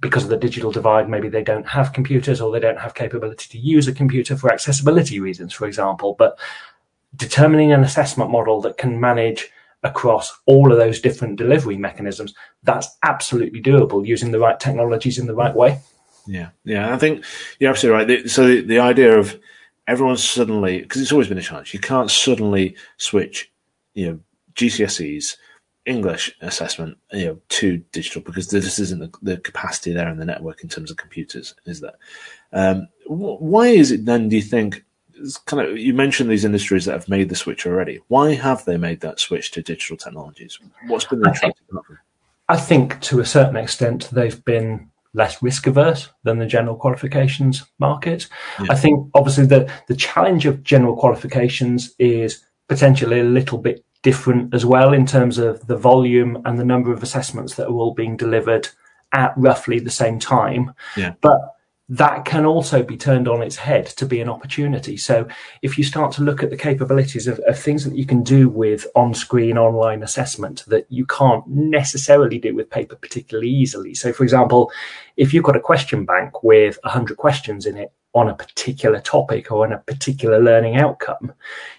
because 0.00 0.22
of 0.24 0.30
the 0.30 0.36
digital 0.36 0.70
divide, 0.70 1.08
maybe 1.08 1.28
they 1.28 1.42
don't 1.42 1.66
have 1.66 1.92
computers 1.92 2.40
or 2.40 2.52
they 2.52 2.60
don't 2.60 2.78
have 2.78 2.94
capability 2.94 3.48
to 3.48 3.58
use 3.58 3.88
a 3.88 3.92
computer 3.92 4.36
for 4.36 4.52
accessibility 4.52 5.18
reasons, 5.18 5.52
for 5.52 5.66
example. 5.66 6.14
But 6.16 6.38
determining 7.16 7.72
an 7.72 7.82
assessment 7.82 8.30
model 8.30 8.60
that 8.60 8.76
can 8.76 9.00
manage 9.00 9.50
across 9.82 10.36
all 10.46 10.70
of 10.70 10.78
those 10.78 11.00
different 11.00 11.36
delivery 11.36 11.76
mechanisms, 11.76 12.34
that's 12.62 12.88
absolutely 13.02 13.60
doable 13.60 14.06
using 14.06 14.30
the 14.30 14.38
right 14.38 14.58
technologies 14.60 15.18
in 15.18 15.26
the 15.26 15.34
right 15.34 15.54
way. 15.54 15.80
Yeah, 16.26 16.50
yeah, 16.64 16.94
I 16.94 16.98
think 16.98 17.24
you're 17.58 17.70
absolutely 17.70 18.16
right. 18.16 18.30
So 18.30 18.46
the, 18.46 18.60
the 18.60 18.78
idea 18.78 19.18
of 19.18 19.38
everyone 19.86 20.16
suddenly, 20.16 20.82
because 20.82 21.00
it's 21.00 21.12
always 21.12 21.28
been 21.28 21.38
a 21.38 21.42
challenge, 21.42 21.72
you 21.72 21.80
can't 21.80 22.10
suddenly 22.10 22.76
switch, 22.98 23.50
you 23.98 24.06
know, 24.06 24.20
GCSEs, 24.54 25.36
English 25.84 26.36
assessment, 26.40 26.96
you 27.12 27.26
know, 27.26 27.38
to 27.48 27.78
digital 27.92 28.22
because 28.22 28.48
there 28.48 28.60
just 28.60 28.78
isn't 28.78 29.00
the, 29.00 29.10
the 29.22 29.38
capacity 29.38 29.92
there 29.92 30.08
in 30.08 30.18
the 30.18 30.24
network 30.24 30.62
in 30.62 30.68
terms 30.68 30.90
of 30.90 30.96
computers, 30.96 31.54
is 31.64 31.80
there? 31.80 31.94
Um, 32.52 32.88
why 33.06 33.68
is 33.68 33.90
it 33.90 34.04
then? 34.04 34.28
Do 34.28 34.36
you 34.36 34.42
think 34.42 34.84
it's 35.14 35.38
kind 35.38 35.66
of 35.66 35.76
you 35.76 35.94
mentioned 35.94 36.30
these 36.30 36.44
industries 36.44 36.84
that 36.84 36.92
have 36.92 37.08
made 37.08 37.28
the 37.28 37.34
switch 37.34 37.66
already. 37.66 38.00
Why 38.06 38.34
have 38.34 38.64
they 38.64 38.76
made 38.76 39.00
that 39.00 39.18
switch 39.18 39.50
to 39.52 39.62
digital 39.62 39.96
technologies? 39.96 40.58
What's 40.86 41.06
been 41.06 41.20
the 41.20 41.30
attractive 41.30 41.66
I 42.48 42.56
think 42.56 43.00
to 43.02 43.20
a 43.20 43.26
certain 43.26 43.56
extent 43.56 44.08
they've 44.12 44.42
been 44.44 44.90
less 45.14 45.42
risk 45.42 45.66
averse 45.66 46.08
than 46.22 46.38
the 46.38 46.46
general 46.46 46.76
qualifications 46.76 47.64
market. 47.78 48.28
Yeah. 48.60 48.66
I 48.70 48.76
think 48.76 49.10
obviously 49.14 49.46
the 49.46 49.70
the 49.88 49.96
challenge 49.96 50.46
of 50.46 50.62
general 50.62 50.96
qualifications 50.96 51.94
is 51.98 52.44
potentially 52.68 53.20
a 53.20 53.24
little 53.24 53.58
bit 53.58 53.84
different 54.08 54.54
as 54.54 54.64
well 54.64 54.94
in 54.94 55.04
terms 55.04 55.36
of 55.36 55.66
the 55.66 55.76
volume 55.76 56.40
and 56.46 56.58
the 56.58 56.64
number 56.64 56.90
of 56.90 57.02
assessments 57.02 57.56
that 57.56 57.66
are 57.66 57.78
all 57.80 57.92
being 57.92 58.16
delivered 58.16 58.66
at 59.12 59.34
roughly 59.36 59.78
the 59.78 59.98
same 60.02 60.18
time. 60.18 60.72
Yeah. 60.96 61.12
But 61.20 61.38
that 61.90 62.24
can 62.24 62.46
also 62.46 62.82
be 62.82 62.96
turned 62.96 63.28
on 63.28 63.42
its 63.42 63.56
head 63.56 63.84
to 63.84 64.06
be 64.06 64.22
an 64.22 64.30
opportunity. 64.30 64.96
So 64.96 65.28
if 65.60 65.76
you 65.76 65.84
start 65.84 66.10
to 66.12 66.22
look 66.22 66.42
at 66.42 66.48
the 66.48 66.56
capabilities 66.56 67.26
of, 67.26 67.38
of, 67.40 67.58
things 67.58 67.84
that 67.84 67.96
you 67.96 68.06
can 68.06 68.22
do 68.22 68.48
with 68.48 68.86
on-screen 68.94 69.58
online 69.58 70.02
assessment 70.02 70.64
that 70.68 70.86
you 70.88 71.04
can't 71.04 71.46
necessarily 71.46 72.38
do 72.38 72.54
with 72.54 72.70
paper 72.70 72.96
particularly 72.96 73.50
easily. 73.50 73.94
So 73.94 74.14
for 74.14 74.24
example, 74.24 74.72
if 75.18 75.34
you've 75.34 75.44
got 75.44 75.56
a 75.56 75.68
question 75.70 76.06
bank 76.06 76.42
with 76.42 76.78
100 76.82 77.18
questions 77.18 77.66
in 77.66 77.76
it 77.76 77.92
on 78.14 78.30
a 78.30 78.34
particular 78.34 79.00
topic 79.00 79.52
or 79.52 79.66
on 79.66 79.72
a 79.74 79.84
particular 79.92 80.40
learning 80.42 80.76
outcome, 80.76 81.32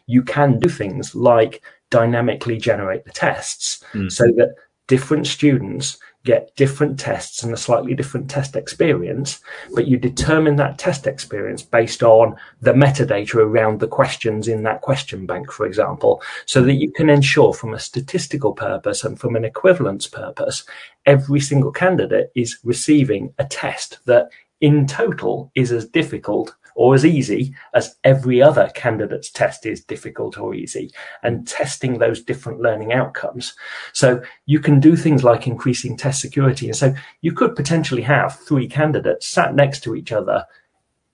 you 0.06 0.22
can 0.22 0.60
do 0.60 0.70
things 0.70 1.16
like 1.16 1.64
dynamically 1.90 2.58
generate 2.58 3.06
the 3.06 3.12
tests 3.12 3.84
mm. 3.94 4.12
so 4.12 4.26
that 4.26 4.56
different 4.88 5.28
students 5.28 5.98
get 6.26 6.54
different 6.56 7.00
tests 7.00 7.44
and 7.44 7.54
a 7.54 7.58
slightly 7.58 7.96
different 7.96 8.30
test 8.30 8.56
experience, 8.56 9.40
but 9.74 9.88
you 9.88 9.98
determine 9.98 10.58
that 10.58 10.78
test 10.78 11.08
experience 11.08 11.62
based 11.62 12.04
on 12.04 12.36
the 12.62 12.74
metadata 12.74 13.36
around 13.36 13.80
the 13.80 13.88
questions 13.88 14.48
in 14.48 14.64
that 14.64 14.82
question 14.82 15.26
bank, 15.26 15.50
for 15.52 15.66
example, 15.66 16.22
so 16.46 16.62
that 16.62 16.74
you 16.74 16.92
can 16.92 17.10
ensure 17.10 17.54
from 17.54 17.74
a 17.74 17.80
statistical 17.80 18.52
purpose 18.52 19.04
and 19.04 19.18
from 19.18 19.36
an 19.36 19.46
equivalence 19.46 20.08
purpose, 20.08 20.66
every 21.06 21.40
single 21.40 21.72
candidate 21.72 22.32
is 22.36 22.60
receiving 22.64 23.34
a 23.38 23.46
test 23.46 24.00
that 24.06 24.30
in 24.60 24.86
total 24.86 25.52
is 25.56 25.72
as 25.72 25.86
difficult 25.86 26.54
or 26.76 26.96
as 26.96 27.06
easy 27.06 27.56
as 27.74 27.96
every 28.04 28.42
other 28.42 28.72
candidate's 28.76 29.32
test 29.32 29.66
is 29.66 29.84
difficult 29.84 30.38
or 30.38 30.54
easy 30.54 30.92
and 31.24 31.48
testing 31.48 31.98
those 31.98 32.22
different 32.22 32.62
learning 32.62 32.94
outcomes. 32.94 33.54
So 33.94 34.22
you 34.46 34.60
can 34.60 34.80
do 34.80 34.96
things 34.96 35.24
like 35.24 35.48
increasing 35.48 35.98
test 35.98 36.22
security. 36.22 36.68
And 36.68 36.76
so 36.76 36.94
you 37.22 37.32
could 37.32 37.56
potentially 37.56 38.04
have 38.04 38.40
three 38.40 38.68
candidates 38.68 39.28
sat 39.28 39.56
next 39.56 39.82
to 39.84 39.96
each 39.96 40.12
other 40.12 40.46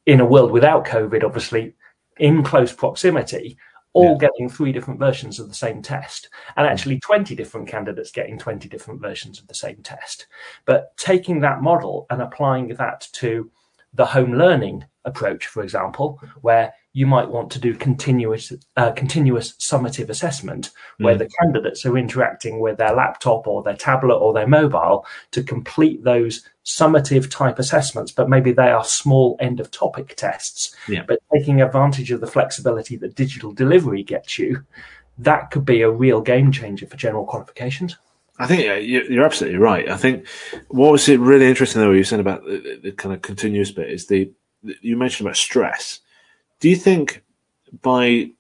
in 0.06 0.20
a 0.20 0.26
world 0.26 0.52
without 0.52 0.86
COVID, 0.86 1.24
obviously 1.24 1.76
in 2.18 2.44
close 2.44 2.72
proximity, 2.72 3.58
all 3.96 4.12
yeah. 4.12 4.28
getting 4.28 4.50
three 4.50 4.74
different 4.74 5.00
versions 5.00 5.40
of 5.40 5.48
the 5.48 5.56
same 5.56 5.82
test 5.82 6.30
and 6.58 6.68
mm. 6.68 6.70
actually 6.70 7.00
20 7.00 7.34
different 7.34 7.68
candidates 7.68 8.12
getting 8.12 8.38
20 8.38 8.68
different 8.68 9.02
versions 9.02 9.40
of 9.40 9.48
the 9.48 9.56
same 9.56 9.78
test. 9.84 10.28
But 10.66 10.96
taking 10.98 11.40
that 11.40 11.62
model 11.62 12.06
and 12.10 12.22
applying 12.22 12.68
that 12.76 13.08
to 13.14 13.50
the 13.94 14.06
home 14.06 14.34
learning 14.34 14.86
approach, 15.06 15.48
for 15.48 15.64
example, 15.64 16.20
where 16.42 16.74
you 16.94 17.06
might 17.06 17.30
want 17.30 17.52
to 17.52 17.60
do 17.60 17.74
continuous 17.76 18.52
uh, 18.78 18.92
continuous 18.92 19.54
summative 19.54 20.10
assessment, 20.10 20.72
where 20.98 21.16
mm. 21.16 21.20
the 21.20 21.30
candidates 21.42 21.86
are 21.86 21.98
interacting 21.98 22.60
with 22.60 22.78
their 22.78 22.94
laptop 22.94 23.48
or 23.48 23.64
their 23.64 23.76
tablet 23.76 24.18
or 24.18 24.34
their 24.34 24.48
mobile 24.48 25.06
to 25.32 25.44
complete 25.44 26.04
those 26.04 26.48
summative 26.66 27.30
type 27.30 27.60
assessments, 27.60 28.12
but 28.12 28.30
maybe 28.30 28.52
they 28.52 28.70
are 28.70 28.84
small 28.84 29.38
end 29.40 29.60
of 29.60 29.70
topic 29.72 30.16
tests. 30.16 30.76
Yeah. 30.88 31.04
But 31.08 31.20
taking 31.34 31.62
advantage 31.62 32.12
of 32.12 32.22
the 32.22 32.28
flexibility 32.28 32.96
that 32.98 33.16
digital 33.16 33.54
delivery 33.54 34.04
gets 34.04 34.40
you, 34.40 34.66
that 35.18 35.52
could 35.52 35.66
be 35.66 35.82
a 35.82 35.92
real 35.92 36.22
game 36.22 36.52
changer 36.52 36.88
for 36.88 36.98
general 36.98 37.26
qualifications. 37.26 37.98
I 38.38 38.48
think 38.48 38.64
you're 38.86 39.24
absolutely 39.24 39.60
right. 39.60 39.88
I 39.90 39.96
think 39.96 40.28
what 40.68 40.92
was 40.92 41.08
it 41.08 41.20
really 41.20 41.48
interesting 41.48 41.82
though, 41.82 41.92
you 41.92 42.04
said 42.04 42.20
about 42.20 42.44
the, 42.44 42.80
the 42.84 42.92
kind 42.92 43.14
of 43.14 43.22
continuous 43.22 43.72
bit 43.72 43.90
is 43.90 44.08
the 44.08 44.32
you 44.82 44.98
mentioned 44.98 45.28
about 45.28 45.38
stress. 45.38 46.00
Do 46.60 46.70
you 46.70 46.76
think 46.76 47.24
by 47.82 48.32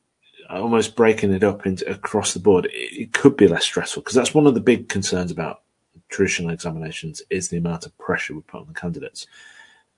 almost 0.49 0.95
breaking 0.95 1.33
it 1.33 1.43
up 1.43 1.65
into 1.65 1.89
across 1.89 2.33
the 2.33 2.39
board, 2.39 2.65
it, 2.65 2.71
it 2.71 3.13
could 3.13 3.37
be 3.37 3.47
less 3.47 3.65
stressful? 3.65 4.01
Because 4.01 4.15
that's 4.15 4.33
one 4.33 4.47
of 4.47 4.53
the 4.53 4.61
big 4.61 4.89
concerns 4.89 5.31
about 5.31 5.61
traditional 6.09 6.51
examinations 6.51 7.21
is 7.29 7.49
the 7.49 7.57
amount 7.57 7.85
of 7.85 7.97
pressure 7.97 8.35
we 8.35 8.41
put 8.41 8.61
on 8.61 8.67
the 8.67 8.79
candidates. 8.79 9.27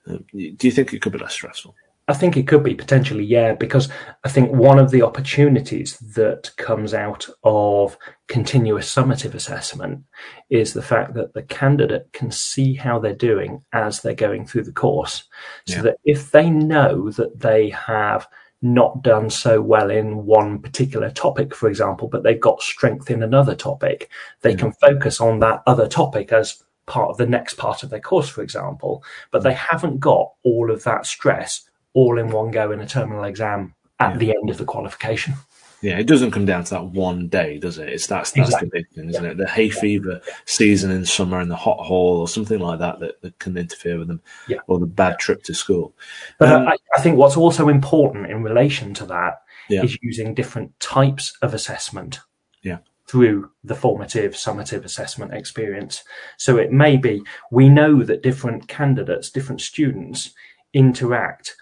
Um, 0.06 0.24
do 0.32 0.66
you 0.66 0.70
think 0.70 0.92
it 0.92 1.02
could 1.02 1.12
be 1.12 1.18
less 1.18 1.34
stressful? 1.34 1.74
I 2.08 2.14
think 2.14 2.36
it 2.36 2.48
could 2.48 2.64
be 2.64 2.74
potentially, 2.74 3.24
yeah, 3.24 3.52
because 3.54 3.90
I 4.24 4.30
think 4.30 4.50
one 4.50 4.78
of 4.78 4.90
the 4.90 5.02
opportunities 5.02 5.98
that 6.14 6.50
comes 6.56 6.94
out 6.94 7.28
of 7.44 7.98
continuous 8.28 8.92
summative 8.92 9.34
assessment 9.34 10.04
is 10.48 10.72
the 10.72 10.82
fact 10.82 11.12
that 11.14 11.34
the 11.34 11.42
candidate 11.42 12.08
can 12.14 12.30
see 12.30 12.74
how 12.74 12.98
they're 12.98 13.14
doing 13.14 13.62
as 13.74 14.00
they're 14.00 14.14
going 14.14 14.46
through 14.46 14.64
the 14.64 14.72
course. 14.72 15.24
So 15.66 15.76
yeah. 15.76 15.82
that 15.82 15.96
if 16.04 16.30
they 16.30 16.48
know 16.48 17.10
that 17.10 17.40
they 17.40 17.68
have 17.70 18.26
not 18.62 19.02
done 19.02 19.28
so 19.28 19.60
well 19.60 19.90
in 19.90 20.24
one 20.24 20.60
particular 20.60 21.10
topic, 21.10 21.54
for 21.54 21.68
example, 21.68 22.08
but 22.08 22.22
they've 22.22 22.40
got 22.40 22.62
strength 22.62 23.10
in 23.10 23.22
another 23.22 23.54
topic, 23.54 24.08
they 24.40 24.54
can 24.54 24.72
focus 24.72 25.20
on 25.20 25.40
that 25.40 25.62
other 25.66 25.86
topic 25.86 26.32
as 26.32 26.62
part 26.86 27.10
of 27.10 27.18
the 27.18 27.26
next 27.26 27.54
part 27.54 27.82
of 27.82 27.90
their 27.90 28.00
course, 28.00 28.28
for 28.28 28.42
example, 28.42 29.04
but 29.30 29.42
they 29.42 29.52
haven't 29.52 30.00
got 30.00 30.32
all 30.42 30.70
of 30.70 30.82
that 30.84 31.06
stress 31.06 31.67
all 31.98 32.16
in 32.16 32.30
one 32.30 32.52
go 32.52 32.70
in 32.70 32.80
a 32.80 32.86
terminal 32.86 33.24
exam 33.24 33.74
at 33.98 34.12
yeah. 34.12 34.18
the 34.18 34.30
end 34.30 34.50
of 34.50 34.58
the 34.58 34.64
qualification. 34.64 35.34
Yeah, 35.80 35.98
it 35.98 36.06
doesn't 36.06 36.30
come 36.30 36.46
down 36.46 36.64
to 36.64 36.70
that 36.70 36.86
one 36.86 37.28
day, 37.28 37.58
does 37.58 37.78
it? 37.78 37.88
It's 37.88 38.06
that's 38.06 38.32
that's 38.32 38.48
exactly. 38.48 38.68
the 38.68 38.78
big 38.78 38.90
thing, 38.90 39.10
isn't 39.10 39.24
yeah. 39.24 39.30
it? 39.30 39.36
The 39.36 39.48
hay 39.48 39.68
fever 39.68 40.20
yeah. 40.26 40.34
season 40.44 40.90
in 40.92 41.04
summer 41.04 41.40
and 41.40 41.50
the 41.50 41.56
hot 41.56 41.78
hall 41.78 42.20
or 42.20 42.28
something 42.28 42.58
like 42.60 42.78
that 42.80 43.00
that, 43.00 43.20
that 43.22 43.38
can 43.38 43.56
interfere 43.56 43.98
with 43.98 44.08
them, 44.08 44.20
yeah. 44.48 44.58
or 44.68 44.78
the 44.78 44.86
bad 44.86 45.18
trip 45.18 45.42
to 45.44 45.54
school. 45.54 45.94
But 46.38 46.52
um, 46.52 46.68
I, 46.68 46.76
I, 46.96 47.00
think 47.00 47.16
what's 47.16 47.36
also 47.36 47.68
important 47.68 48.30
in 48.30 48.42
relation 48.42 48.94
to 48.94 49.06
that 49.06 49.42
is 49.70 49.98
using 50.02 50.34
different 50.34 50.78
types 50.80 51.36
of 51.42 51.54
assessment. 51.54 52.20
Yeah. 52.62 52.78
Through 53.06 53.50
the 53.64 53.74
formative, 53.74 54.32
summative 54.32 54.84
assessment 54.84 55.32
experience. 55.32 56.02
So 56.36 56.58
it 56.58 56.72
may 56.72 56.96
be 56.96 57.22
we 57.50 57.68
know 57.68 58.02
that 58.02 58.22
different 58.22 58.68
candidates, 58.68 59.30
different 59.30 59.60
students 59.60 60.34
interact 60.74 61.56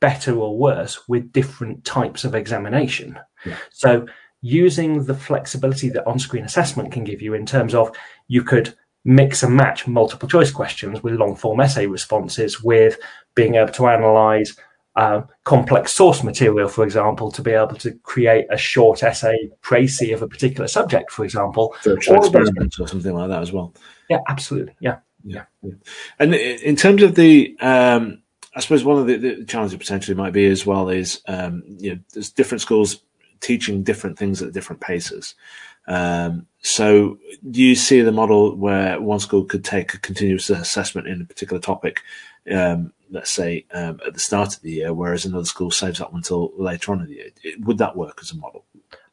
better 0.00 0.36
or 0.36 0.56
worse 0.56 1.08
with 1.08 1.32
different 1.32 1.84
types 1.84 2.24
of 2.24 2.34
examination. 2.34 3.18
Yeah. 3.44 3.56
So 3.70 4.06
using 4.42 5.04
the 5.04 5.14
flexibility 5.14 5.90
that 5.90 6.06
on-screen 6.06 6.44
assessment 6.44 6.92
can 6.92 7.04
give 7.04 7.20
you 7.20 7.34
in 7.34 7.46
terms 7.46 7.74
of 7.74 7.94
you 8.28 8.42
could 8.42 8.74
mix 9.04 9.42
and 9.42 9.54
match 9.54 9.86
multiple 9.86 10.28
choice 10.28 10.50
questions 10.50 11.02
with 11.02 11.14
long 11.14 11.34
form 11.34 11.60
essay 11.60 11.86
responses 11.86 12.62
with 12.62 12.98
being 13.34 13.54
able 13.54 13.72
to 13.72 13.86
analyze 13.86 14.56
uh, 14.96 15.22
complex 15.44 15.92
source 15.92 16.22
material, 16.24 16.68
for 16.68 16.84
example, 16.84 17.30
to 17.30 17.42
be 17.42 17.52
able 17.52 17.76
to 17.76 17.92
create 18.02 18.46
a 18.50 18.56
short 18.56 19.02
essay 19.02 19.50
précis 19.62 20.12
of 20.12 20.22
a 20.22 20.28
particular 20.28 20.66
subject, 20.66 21.10
for 21.12 21.24
example. 21.24 21.74
Virtual 21.84 22.16
experiments 22.16 22.80
or 22.80 22.88
something 22.88 23.14
like 23.14 23.28
that 23.28 23.40
as 23.40 23.52
well. 23.52 23.72
Yeah, 24.08 24.18
absolutely. 24.28 24.74
Yeah. 24.80 24.98
Yeah. 25.24 25.44
yeah. 25.62 25.74
And 26.18 26.34
in 26.34 26.76
terms 26.76 27.02
of 27.02 27.14
the 27.14 27.56
um, 27.60 28.22
I 28.54 28.60
suppose 28.60 28.84
one 28.84 28.98
of 28.98 29.06
the, 29.06 29.16
the, 29.16 29.44
challenges 29.44 29.78
potentially 29.78 30.16
might 30.16 30.32
be 30.32 30.46
as 30.46 30.66
well 30.66 30.88
is 30.88 31.22
um, 31.28 31.62
you 31.78 31.94
know 31.94 32.00
there's 32.12 32.30
different 32.30 32.60
schools 32.60 33.02
teaching 33.40 33.82
different 33.82 34.18
things 34.18 34.42
at 34.42 34.52
different 34.52 34.80
paces. 34.80 35.34
Um, 35.86 36.46
so 36.62 37.18
do 37.50 37.62
you 37.62 37.74
see 37.74 38.02
the 38.02 38.12
model 38.12 38.54
where 38.56 39.00
one 39.00 39.20
school 39.20 39.44
could 39.44 39.64
take 39.64 39.94
a 39.94 39.98
continuous 39.98 40.50
assessment 40.50 41.08
in 41.08 41.22
a 41.22 41.24
particular 41.24 41.60
topic, 41.60 42.02
um, 42.50 42.92
let's 43.10 43.30
say 43.30 43.66
um, 43.72 43.98
at 44.06 44.14
the 44.14 44.20
start 44.20 44.54
of 44.54 44.62
the 44.62 44.72
year, 44.72 44.92
whereas 44.92 45.24
another 45.24 45.46
school 45.46 45.70
saves 45.70 45.98
that 45.98 46.12
until 46.12 46.52
later 46.56 46.92
on 46.92 47.00
in 47.00 47.06
the 47.06 47.14
year? 47.14 47.30
Would 47.60 47.78
that 47.78 47.96
work 47.96 48.18
as 48.20 48.30
a 48.30 48.36
model? 48.36 48.64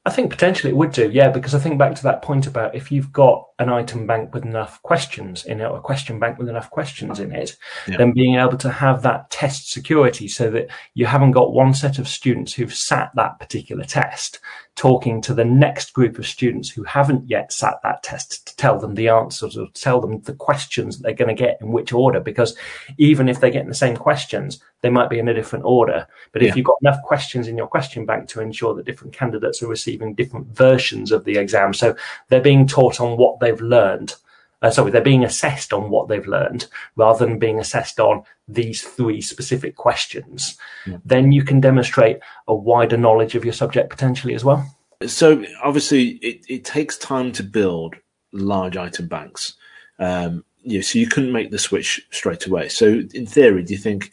I 0.07 0.09
think 0.09 0.29
potentially 0.29 0.71
it 0.71 0.77
would 0.77 0.93
do, 0.93 1.11
yeah, 1.11 1.27
because 1.27 1.53
I 1.53 1.59
think 1.59 1.77
back 1.77 1.93
to 1.95 2.03
that 2.03 2.21
point 2.21 2.47
about 2.47 2.73
if 2.73 2.93
you've 2.93 3.11
got 3.11 3.45
an 3.59 3.67
item 3.67 4.07
bank 4.07 4.33
with 4.33 4.45
enough 4.45 4.81
questions 4.81 5.43
in 5.43 5.59
it, 5.59 5.65
or 5.65 5.79
a 5.79 5.81
question 5.81 6.17
bank 6.17 6.37
with 6.37 6.47
enough 6.47 6.69
questions 6.69 7.19
in 7.19 7.33
it, 7.33 7.57
yeah. 7.89 7.97
then 7.97 8.13
being 8.13 8.35
able 8.35 8.55
to 8.59 8.69
have 8.69 9.01
that 9.01 9.29
test 9.31 9.69
security 9.69 10.29
so 10.29 10.49
that 10.49 10.69
you 10.93 11.05
haven't 11.05 11.31
got 11.31 11.51
one 11.51 11.73
set 11.73 11.99
of 11.99 12.07
students 12.07 12.53
who've 12.53 12.73
sat 12.73 13.11
that 13.15 13.37
particular 13.37 13.83
test 13.83 14.39
talking 14.77 15.19
to 15.23 15.33
the 15.33 15.43
next 15.43 15.91
group 15.93 16.19
of 16.19 16.27
students 16.27 16.69
who 16.69 16.83
haven't 16.83 17.27
yet 17.27 17.51
sat 17.51 17.81
that 17.81 18.03
test 18.03 18.47
to 18.47 18.55
tell 18.57 18.79
them 18.79 18.93
the 18.93 19.09
answers 19.09 19.57
or 19.57 19.67
tell 19.73 19.99
them 19.99 20.21
the 20.21 20.35
questions 20.35 20.97
that 20.97 21.03
they're 21.03 21.25
going 21.25 21.35
to 21.35 21.43
get 21.43 21.57
in 21.59 21.71
which 21.71 21.91
order. 21.91 22.19
Because 22.19 22.55
even 22.97 23.27
if 23.27 23.39
they're 23.39 23.49
getting 23.49 23.69
the 23.69 23.75
same 23.75 23.97
questions, 23.97 24.61
they 24.81 24.91
might 24.91 25.09
be 25.09 25.17
in 25.17 25.27
a 25.27 25.33
different 25.33 25.65
order. 25.65 26.07
But 26.31 26.43
if 26.43 26.55
you've 26.55 26.67
got 26.67 26.77
enough 26.83 27.01
questions 27.03 27.47
in 27.47 27.57
your 27.57 27.67
question 27.67 28.05
bank 28.05 28.29
to 28.29 28.39
ensure 28.39 28.75
that 28.75 28.85
different 28.85 29.13
candidates 29.13 29.63
are 29.63 29.67
receiving 29.67 30.13
different 30.13 30.47
versions 30.55 31.11
of 31.11 31.25
the 31.25 31.37
exam, 31.37 31.73
so 31.73 31.95
they're 32.29 32.39
being 32.39 32.67
taught 32.67 33.01
on 33.01 33.17
what 33.17 33.39
they've 33.39 33.59
learned. 33.59 34.13
Uh, 34.61 34.71
sorry, 34.71 34.89
they're 34.89 35.01
being 35.01 35.23
assessed 35.23 35.71
on 35.71 35.89
what 35.89 36.07
they've 36.07 36.27
learned 36.27 36.65
rather 36.95 37.25
than 37.25 37.37
being 37.37 37.59
assessed 37.59 37.99
on 37.99 38.23
these 38.47 38.81
three 38.81 39.21
specific 39.21 39.75
questions. 39.75 40.57
Yeah. 40.85 40.97
Then 41.05 41.31
you 41.31 41.43
can 41.43 41.59
demonstrate 41.59 42.19
a 42.47 42.55
wider 42.55 42.97
knowledge 42.97 43.35
of 43.35 43.45
your 43.45 43.53
subject 43.53 43.89
potentially 43.89 44.33
as 44.33 44.43
well. 44.43 44.65
So 45.05 45.45
obviously, 45.63 46.17
it, 46.23 46.45
it 46.49 46.65
takes 46.65 46.97
time 46.97 47.31
to 47.33 47.43
build 47.43 47.95
large 48.31 48.77
item 48.77 49.07
banks. 49.07 49.53
Um, 49.99 50.43
yeah, 50.63 50.81
so 50.81 50.99
you 50.99 51.07
couldn't 51.07 51.31
make 51.31 51.51
the 51.51 51.59
switch 51.59 52.05
straight 52.11 52.45
away. 52.47 52.69
So 52.69 53.03
in 53.13 53.25
theory, 53.25 53.63
do 53.63 53.73
you 53.73 53.79
think 53.79 54.11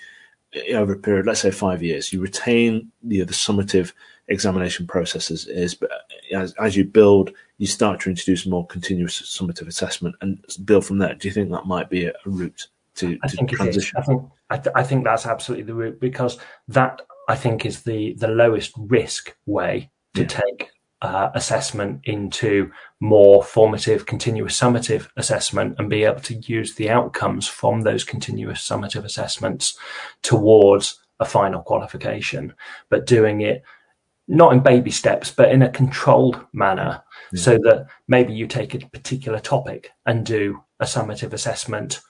over 0.74 0.92
a 0.92 0.98
period, 0.98 1.26
let's 1.26 1.40
say 1.40 1.50
five 1.50 1.82
years, 1.82 2.12
you 2.12 2.20
retain 2.20 2.92
you 3.02 3.20
know, 3.20 3.24
the 3.24 3.32
summative 3.32 3.92
examination 4.28 4.86
processes 4.86 5.46
is, 5.46 5.74
but 5.74 5.90
as, 6.32 6.54
as 6.60 6.76
you 6.76 6.84
build, 6.84 7.32
you 7.58 7.66
start 7.66 8.00
to 8.00 8.10
introduce 8.10 8.46
more 8.46 8.66
continuous 8.66 9.20
summative 9.20 9.68
assessment 9.68 10.16
and 10.20 10.44
build 10.64 10.84
from 10.84 10.98
there. 10.98 11.14
Do 11.14 11.28
you 11.28 11.34
think 11.34 11.50
that 11.50 11.66
might 11.66 11.88
be 11.88 12.06
a, 12.06 12.12
route 12.26 12.68
to, 12.96 13.18
I 13.22 13.28
to 13.28 13.36
think 13.36 13.50
transition? 13.50 13.96
I 13.98 14.02
think, 14.02 14.22
I, 14.50 14.56
th- 14.58 14.74
I 14.74 14.82
think 14.82 15.04
that's 15.04 15.26
absolutely 15.26 15.64
the 15.64 15.74
route 15.74 16.00
because 16.00 16.38
that 16.68 17.02
I 17.28 17.36
think 17.36 17.64
is 17.64 17.82
the, 17.82 18.14
the 18.14 18.28
lowest 18.28 18.72
risk 18.76 19.36
way 19.46 19.90
to 20.14 20.22
yeah. 20.22 20.26
take 20.26 20.70
uh, 21.04 21.30
assessment 21.34 22.00
into 22.04 22.70
more 22.98 23.42
formative, 23.42 24.06
continuous 24.06 24.58
summative 24.58 25.08
assessment 25.16 25.76
and 25.78 25.90
be 25.90 26.04
able 26.04 26.20
to 26.20 26.34
use 26.34 26.74
the 26.74 26.88
outcomes 26.90 27.46
from 27.46 27.82
those 27.82 28.04
continuous 28.04 28.66
summative 28.66 29.04
assessments 29.04 29.76
towards 30.22 31.00
a 31.20 31.24
final 31.24 31.62
qualification, 31.62 32.54
but 32.88 33.06
doing 33.06 33.40
it 33.40 33.62
not 34.26 34.52
in 34.52 34.60
baby 34.60 34.90
steps, 34.90 35.30
but 35.30 35.50
in 35.50 35.62
a 35.62 35.70
controlled 35.70 36.40
manner, 36.52 37.02
yeah. 37.32 37.42
so 37.42 37.52
that 37.58 37.86
maybe 38.08 38.32
you 38.32 38.46
take 38.46 38.74
a 38.74 38.86
particular 38.88 39.38
topic 39.38 39.90
and 40.06 40.24
do 40.24 40.62
a 40.80 40.84
summative 40.84 41.32
assessment 41.32 42.00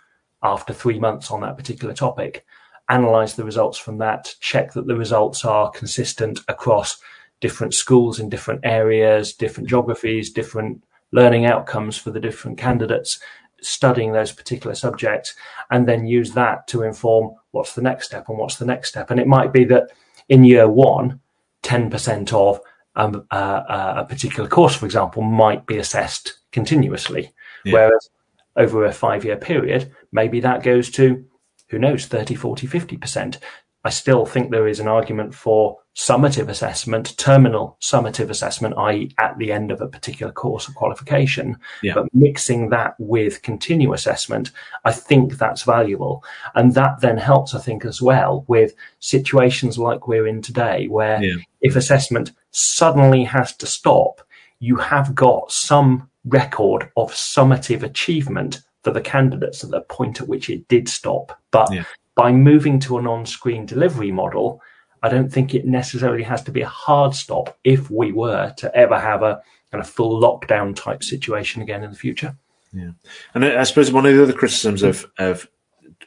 after 0.43 0.73
three 0.73 0.99
months 0.99 1.31
on 1.31 1.41
that 1.41 1.57
particular 1.57 1.95
topic, 1.95 2.45
analyze 2.89 3.35
the 3.35 3.45
results 3.45 3.79
from 3.79 3.99
that, 3.99 4.35
check 4.41 4.73
that 4.73 4.87
the 4.87 4.97
results 4.97 5.45
are 5.45 5.71
consistent 5.71 6.41
across 6.49 7.01
different 7.41 7.75
schools 7.75 8.21
in 8.21 8.29
different 8.29 8.61
areas, 8.63 9.33
different 9.33 9.69
geographies, 9.69 10.31
different 10.31 10.85
learning 11.13 11.47
outcomes 11.47 11.97
for 11.97 12.11
the 12.11 12.21
different 12.21 12.59
candidates 12.59 13.19
studying 13.61 14.13
those 14.13 14.33
particular 14.33 14.75
subjects, 14.75 15.35
and 15.71 15.89
then 15.89 16.07
use 16.07 16.33
that 16.33 16.67
to 16.69 16.83
inform 16.83 17.35
what's 17.53 17.75
the 17.75 17.83
next 17.83 18.07
step 18.07 18.29
and 18.29 18.39
what's 18.39 18.57
the 18.57 18.67
next 18.67 18.91
step. 18.91 19.11
And 19.11 19.19
it 19.19 19.27
might 19.27 19.53
be 19.53 19.65
that 19.65 19.91
in 20.29 20.45
year 20.45 20.69
one, 20.69 21.21
10% 21.65 22.33
of 22.33 22.61
um, 22.97 23.27
uh, 23.31 23.35
uh, 23.35 23.95
a 23.99 24.05
particular 24.05 24.49
course, 24.49 24.77
for 24.77 24.87
example, 24.87 25.23
might 25.23 25.67
be 25.67 25.79
assessed 25.79 26.39
continuously. 26.53 27.33
Yeah. 27.65 27.73
Whereas 27.73 28.11
over 28.57 28.85
a 28.85 28.93
five 28.93 29.25
year 29.25 29.37
period, 29.37 29.93
maybe 30.13 30.41
that 30.41 30.63
goes 30.63 30.91
to, 30.93 31.25
who 31.71 31.79
knows, 31.79 32.07
30, 32.07 32.37
40, 32.37 32.69
50%. 32.69 33.39
I 33.83 33.91
still 33.91 34.25
think 34.25 34.51
there 34.51 34.69
is 34.69 34.81
an 34.81 34.89
argument 34.89 35.35
for 35.35 35.79
summative 35.97 36.49
assessment, 36.49 37.17
terminal 37.17 37.77
summative 37.81 38.29
assessment, 38.29 38.75
i.e., 38.79 39.15
at 39.19 39.39
the 39.39 39.53
end 39.53 39.71
of 39.71 39.81
a 39.81 39.89
particular 39.89 40.33
course 40.33 40.67
of 40.67 40.75
qualification. 40.75 41.57
Yeah. 41.83 41.95
But 41.95 42.13
mixing 42.13 42.71
that 42.71 42.95
with 42.99 43.43
continuous 43.43 44.01
assessment, 44.01 44.51
I 44.85 44.93
think 44.93 45.35
that's 45.35 45.63
valuable. 45.63 46.25
And 46.55 46.75
that 46.75 47.01
then 47.01 47.17
helps, 47.17 47.55
I 47.55 47.61
think, 47.61 47.85
as 47.85 48.03
well 48.03 48.45
with 48.49 48.75
situations 48.99 49.79
like 49.79 50.09
we're 50.09 50.27
in 50.27 50.43
today, 50.43 50.89
where 50.89 51.23
yeah. 51.23 51.37
if 51.61 51.77
assessment 51.77 52.33
suddenly 52.51 53.25
has 53.25 53.55
to 53.57 53.67
stop, 53.67 54.21
you 54.59 54.77
have 54.77 55.15
got 55.15 55.53
some 55.53 56.11
record 56.25 56.91
of 56.97 57.13
summative 57.13 57.83
achievement 57.83 58.63
for 58.83 58.91
the 58.91 59.01
candidates 59.01 59.63
at 59.63 59.71
the 59.71 59.81
point 59.83 60.21
at 60.21 60.29
which 60.29 60.51
it 60.51 60.67
did 60.69 60.89
stop. 60.89 61.39
But 61.51 61.73
yeah 61.73 61.85
by 62.15 62.33
moving 62.33 62.79
to 62.81 62.99
an 62.99 63.07
on-screen 63.07 63.67
delivery 63.67 64.13
model, 64.13 64.63
I 65.05 65.11
don't 65.11 65.31
think 65.31 65.55
it 65.55 65.67
necessarily 65.67 66.23
has 66.23 66.43
to 66.45 66.51
be 66.51 66.63
a 66.63 66.67
hard 66.67 67.15
stop 67.15 67.59
if 67.63 67.91
we 67.91 68.11
were 68.11 68.55
to 68.57 68.75
ever 68.75 68.99
have 68.99 69.23
a 69.23 69.43
kind 69.71 69.85
of 69.85 69.89
full 69.89 70.19
lockdown 70.19 70.75
type 70.75 71.05
situation 71.05 71.61
again 71.61 71.85
in 71.85 71.91
the 71.91 71.97
future. 71.97 72.35
Yeah, 72.73 72.93
and 73.35 73.45
I 73.45 73.65
suppose 73.65 73.93
one 73.93 74.07
of 74.07 74.15
the 74.15 74.23
other 74.23 74.33
criticisms 74.33 74.83
of 74.83 75.05
of 75.19 75.47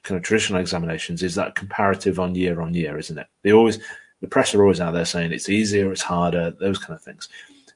kind 0.01 0.17
of 0.17 0.23
traditional 0.23 0.59
examinations 0.59 1.21
is 1.21 1.35
that 1.35 1.53
comparative 1.53 2.19
on 2.19 2.33
year 2.33 2.59
on 2.59 2.73
year, 2.73 2.97
isn't 2.97 3.19
it? 3.19 3.27
They 3.43 3.53
always 3.53 3.77
the 4.21 4.27
press 4.27 4.55
are 4.55 4.63
always 4.63 4.81
out 4.81 4.95
there 4.95 5.05
saying 5.05 5.31
it's 5.31 5.47
easier, 5.47 5.91
it's 5.91 6.01
harder, 6.01 6.49
those 6.59 6.79
kind 6.79 6.95
of 6.95 7.03
things. 7.03 7.29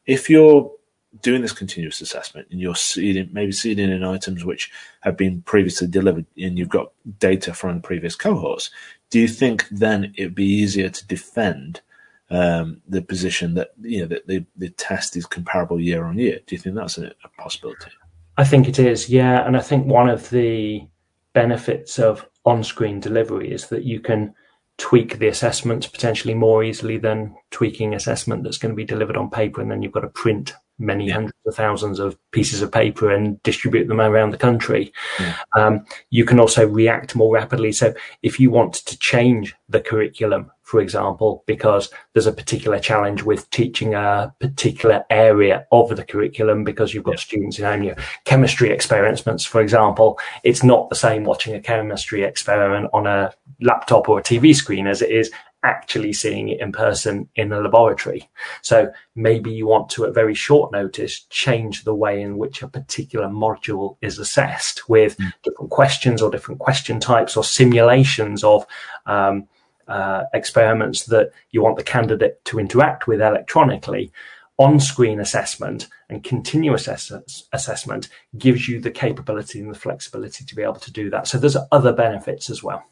If 0.08 0.28
you're 0.28 0.72
doing 1.22 1.42
this 1.42 1.52
continuous 1.52 2.00
assessment 2.02 2.48
and 2.52 2.60
you're 2.60 2.76
seeding, 2.76 3.30
maybe 3.32 3.52
seeding 3.52 3.92
in 3.92 4.04
items 4.04 4.46
which 4.46 4.72
have 5.02 5.18
been 5.18 5.42
previously 5.42 5.88
delivered 5.88 6.26
and 6.38 6.58
you've 6.58 6.70
got 6.70 6.92
data 7.20 7.54
from 7.54 7.82
previous 7.82 8.16
cohorts, 8.16 8.70
do 9.10 9.20
you 9.20 9.28
think 9.28 9.68
then 9.70 10.14
it'd 10.18 10.36
be 10.36 10.46
easier 10.46 10.90
to 10.90 11.08
defend 11.08 11.82
um, 12.30 12.82
the 12.88 13.02
position 13.02 13.56
that 13.56 13.72
you 13.82 14.00
know 14.00 14.08
that 14.08 14.26
the, 14.26 14.46
the 14.56 14.70
test 14.70 15.18
is 15.18 15.26
comparable 15.26 15.80
year 15.80 16.06
on 16.06 16.18
year? 16.18 16.40
Do 16.48 16.56
you 16.56 16.62
think 16.62 16.76
that's 16.76 16.98
a, 16.98 17.08
a 17.26 17.30
possibility? 17.38 17.92
I 18.38 18.46
think 18.46 18.70
it 18.70 18.80
is, 18.80 19.10
yeah, 19.10 19.46
and 19.46 19.58
I 19.58 19.60
think 19.60 19.86
one 19.86 20.10
of 20.10 20.30
the 20.30 20.88
benefits 21.34 22.00
of 22.00 22.26
on-screen 22.46 23.02
delivery 23.02 23.52
is 23.52 23.68
that 23.68 23.84
you 23.84 24.00
can 24.00 24.34
tweak 24.78 25.20
the 25.20 25.28
assessment 25.28 25.92
potentially 25.92 26.34
more 26.34 26.64
easily 26.64 26.98
than 26.98 27.36
tweaking 27.52 27.94
assessment 27.94 28.44
that's 28.44 28.58
going 28.58 28.72
to 28.72 28.76
be 28.76 28.86
delivered 28.86 29.16
on 29.18 29.30
paper 29.30 29.62
and 29.62 29.70
then 29.70 29.82
you've 29.82 29.92
got 29.92 30.00
to 30.00 30.08
print 30.08 30.54
many 30.82 31.08
yeah. 31.08 31.14
hundreds 31.14 31.38
of 31.46 31.56
thousands 31.56 32.00
of 32.00 32.18
pieces 32.32 32.62
of 32.62 32.72
paper 32.72 33.12
and 33.12 33.42
distribute 33.44 33.88
them 33.88 34.02
around 34.02 34.32
the 34.32 34.38
country. 34.38 34.92
Yeah. 35.20 35.38
Um, 35.56 35.86
you 36.10 36.26
can 36.26 36.40
also 36.40 36.68
react 36.68 37.16
more 37.16 37.34
rapidly. 37.34 37.72
So 37.72 37.94
if 38.24 38.40
you 38.40 38.52
want 38.52 38.74
to 38.74 38.98
change 38.98 39.56
the 39.70 39.80
curriculum, 39.80 40.52
for 40.72 40.80
example, 40.80 41.44
because 41.48 41.90
there's 42.14 42.28
a 42.28 42.32
particular 42.32 42.80
challenge 42.80 43.24
with 43.24 43.50
teaching 43.50 43.94
a 43.94 44.34
particular 44.40 45.04
area 45.10 45.68
of 45.70 45.90
the 45.98 46.06
curriculum 46.06 46.64
because 46.64 46.94
you've 46.94 47.04
got 47.04 47.16
yeah. 47.16 47.28
students 47.28 47.60
in 47.60 47.84
your 47.84 47.98
chemistry 48.24 48.70
experiments, 48.70 49.44
for 49.44 49.60
example, 49.60 50.18
it's 50.46 50.64
not 50.64 50.90
the 50.90 50.96
same 50.96 51.26
watching 51.26 51.54
a 51.54 51.60
chemistry 51.60 52.24
experiment 52.24 52.90
on 52.94 53.06
a 53.06 53.34
laptop 53.60 54.08
or 54.08 54.20
a 54.20 54.24
TV 54.24 54.56
screen 54.56 54.88
as 54.88 55.02
it 55.02 55.12
is 55.12 55.30
actually 55.64 56.14
seeing 56.14 56.48
it 56.48 56.62
in 56.62 56.72
person 56.72 57.28
in 57.36 57.52
a 57.52 57.60
laboratory. 57.60 58.30
So 58.62 58.94
maybe 59.14 59.52
you 59.52 59.68
want 59.68 59.90
to, 59.90 60.06
at 60.06 60.14
very 60.14 60.34
short 60.34 60.72
notice, 60.72 61.26
change 61.30 61.84
the 61.84 61.94
way 61.94 62.22
in 62.22 62.38
which 62.38 62.62
a 62.62 62.70
particular 62.70 63.28
module 63.28 63.98
is 64.02 64.20
assessed 64.20 64.88
with 64.88 65.18
mm. 65.18 65.34
different 65.44 65.70
questions 65.70 66.22
or 66.22 66.32
different 66.32 66.62
question 66.62 67.02
types 67.02 67.36
or 67.36 67.44
simulations 67.44 68.42
of 68.42 68.66
um, 69.06 69.50
uh, 69.92 70.26
experiments 70.34 71.06
that 71.06 71.32
you 71.52 71.62
want 71.62 71.78
the 71.78 71.84
candidate 71.84 72.44
to 72.46 72.60
interact 72.60 73.08
with 73.08 73.22
electronically. 73.22 74.12
On-screen 74.58 75.20
assessment 75.20 75.88
and 76.10 76.24
continuous 76.24 76.88
ass- 76.88 77.44
assessment 77.52 78.10
gives 78.38 78.68
you 78.68 78.80
the 78.80 78.92
capability 78.92 79.60
and 79.60 79.74
the 79.74 79.80
flexibility 79.80 80.46
to 80.46 80.56
be 80.56 80.62
able 80.62 80.76
to 80.76 80.92
do 80.92 81.10
that. 81.10 81.28
So 81.28 81.38
there's 81.38 81.58
other 81.72 81.94
benefits 81.94 82.50
as 82.50 82.62
well. 82.62 82.84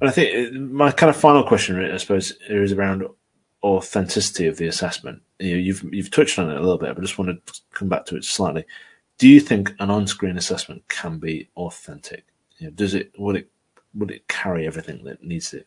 And 0.00 0.10
I 0.10 0.12
think 0.12 0.28
uh, 0.34 0.58
my 0.58 0.90
kind 0.92 1.08
of 1.08 1.16
final 1.16 1.42
question, 1.42 1.82
I 1.82 1.96
suppose, 1.96 2.34
is 2.48 2.72
around 2.72 3.04
authenticity 3.62 4.46
of 4.46 4.56
the 4.58 4.66
assessment. 4.66 5.22
You 5.38 5.52
know, 5.52 5.58
you've 5.58 5.84
you've 5.92 6.10
touched 6.10 6.38
on 6.38 6.50
it 6.50 6.56
a 6.56 6.60
little 6.60 6.78
bit, 6.78 6.94
but 6.94 6.98
I 6.98 7.06
just 7.06 7.18
want 7.18 7.30
to 7.46 7.60
come 7.72 7.88
back 7.88 8.04
to 8.06 8.16
it 8.16 8.24
slightly. 8.24 8.64
Do 9.18 9.28
you 9.28 9.40
think 9.40 9.72
an 9.78 9.90
on-screen 9.90 10.36
assessment 10.36 10.88
can 10.88 11.18
be 11.18 11.48
authentic? 11.56 12.24
You 12.58 12.66
know, 12.66 12.72
does 12.72 12.94
it 12.94 13.12
would 13.18 13.36
it 13.36 13.48
would 13.94 14.10
it 14.10 14.28
carry 14.28 14.66
everything 14.66 15.04
that 15.04 15.22
needs 15.22 15.54
it 15.54 15.66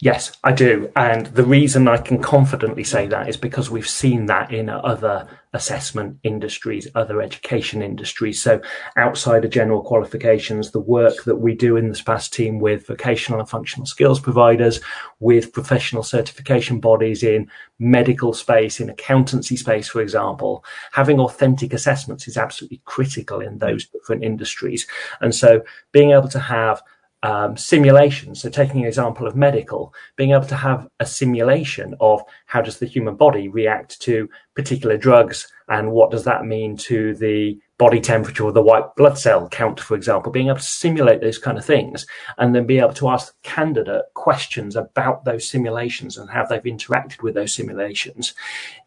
Yes, 0.00 0.36
I 0.44 0.52
do. 0.52 0.90
And 0.94 1.26
the 1.26 1.44
reason 1.44 1.88
I 1.88 1.96
can 1.96 2.22
confidently 2.22 2.84
say 2.84 3.08
that 3.08 3.28
is 3.28 3.36
because 3.36 3.70
we've 3.70 3.88
seen 3.88 4.26
that 4.26 4.52
in 4.52 4.68
other 4.68 5.28
assessment 5.52 6.18
industries, 6.22 6.86
other 6.94 7.20
education 7.20 7.82
industries. 7.82 8.40
So 8.40 8.60
outside 8.96 9.44
of 9.44 9.50
general 9.50 9.82
qualifications, 9.82 10.70
the 10.70 10.80
work 10.80 11.24
that 11.24 11.36
we 11.36 11.54
do 11.54 11.76
in 11.76 11.88
the 11.88 11.96
Surpass 11.96 12.28
team 12.28 12.60
with 12.60 12.86
vocational 12.86 13.40
and 13.40 13.48
functional 13.48 13.86
skills 13.86 14.20
providers, 14.20 14.80
with 15.18 15.52
professional 15.52 16.04
certification 16.04 16.78
bodies 16.78 17.24
in 17.24 17.50
medical 17.80 18.32
space, 18.32 18.78
in 18.78 18.90
accountancy 18.90 19.56
space, 19.56 19.88
for 19.88 20.00
example, 20.00 20.64
having 20.92 21.18
authentic 21.18 21.72
assessments 21.72 22.28
is 22.28 22.36
absolutely 22.36 22.80
critical 22.84 23.40
in 23.40 23.58
those 23.58 23.86
different 23.88 24.22
industries. 24.22 24.86
And 25.20 25.34
so 25.34 25.62
being 25.90 26.12
able 26.12 26.28
to 26.28 26.40
have 26.40 26.80
um, 27.22 27.56
simulations. 27.56 28.42
So, 28.42 28.50
taking 28.50 28.82
an 28.82 28.86
example 28.86 29.26
of 29.26 29.36
medical, 29.36 29.92
being 30.16 30.32
able 30.32 30.46
to 30.46 30.56
have 30.56 30.88
a 31.00 31.06
simulation 31.06 31.94
of 32.00 32.22
how 32.46 32.60
does 32.60 32.78
the 32.78 32.86
human 32.86 33.16
body 33.16 33.48
react 33.48 34.00
to 34.02 34.28
particular 34.54 34.96
drugs, 34.96 35.50
and 35.68 35.92
what 35.92 36.10
does 36.10 36.24
that 36.24 36.44
mean 36.44 36.76
to 36.76 37.14
the 37.14 37.58
body 37.78 38.00
temperature 38.00 38.42
or 38.42 38.50
the 38.50 38.60
white 38.60 38.84
blood 38.96 39.16
cell 39.16 39.48
count, 39.48 39.78
for 39.78 39.94
example. 39.94 40.32
Being 40.32 40.48
able 40.48 40.58
to 40.58 40.62
simulate 40.62 41.20
those 41.20 41.38
kind 41.38 41.56
of 41.56 41.64
things, 41.64 42.06
and 42.36 42.54
then 42.54 42.66
be 42.66 42.78
able 42.78 42.94
to 42.94 43.08
ask 43.08 43.28
the 43.28 43.48
candidate 43.48 44.02
questions 44.14 44.74
about 44.76 45.24
those 45.24 45.48
simulations 45.48 46.18
and 46.18 46.28
how 46.28 46.44
they've 46.44 46.62
interacted 46.62 47.22
with 47.22 47.34
those 47.34 47.54
simulations. 47.54 48.34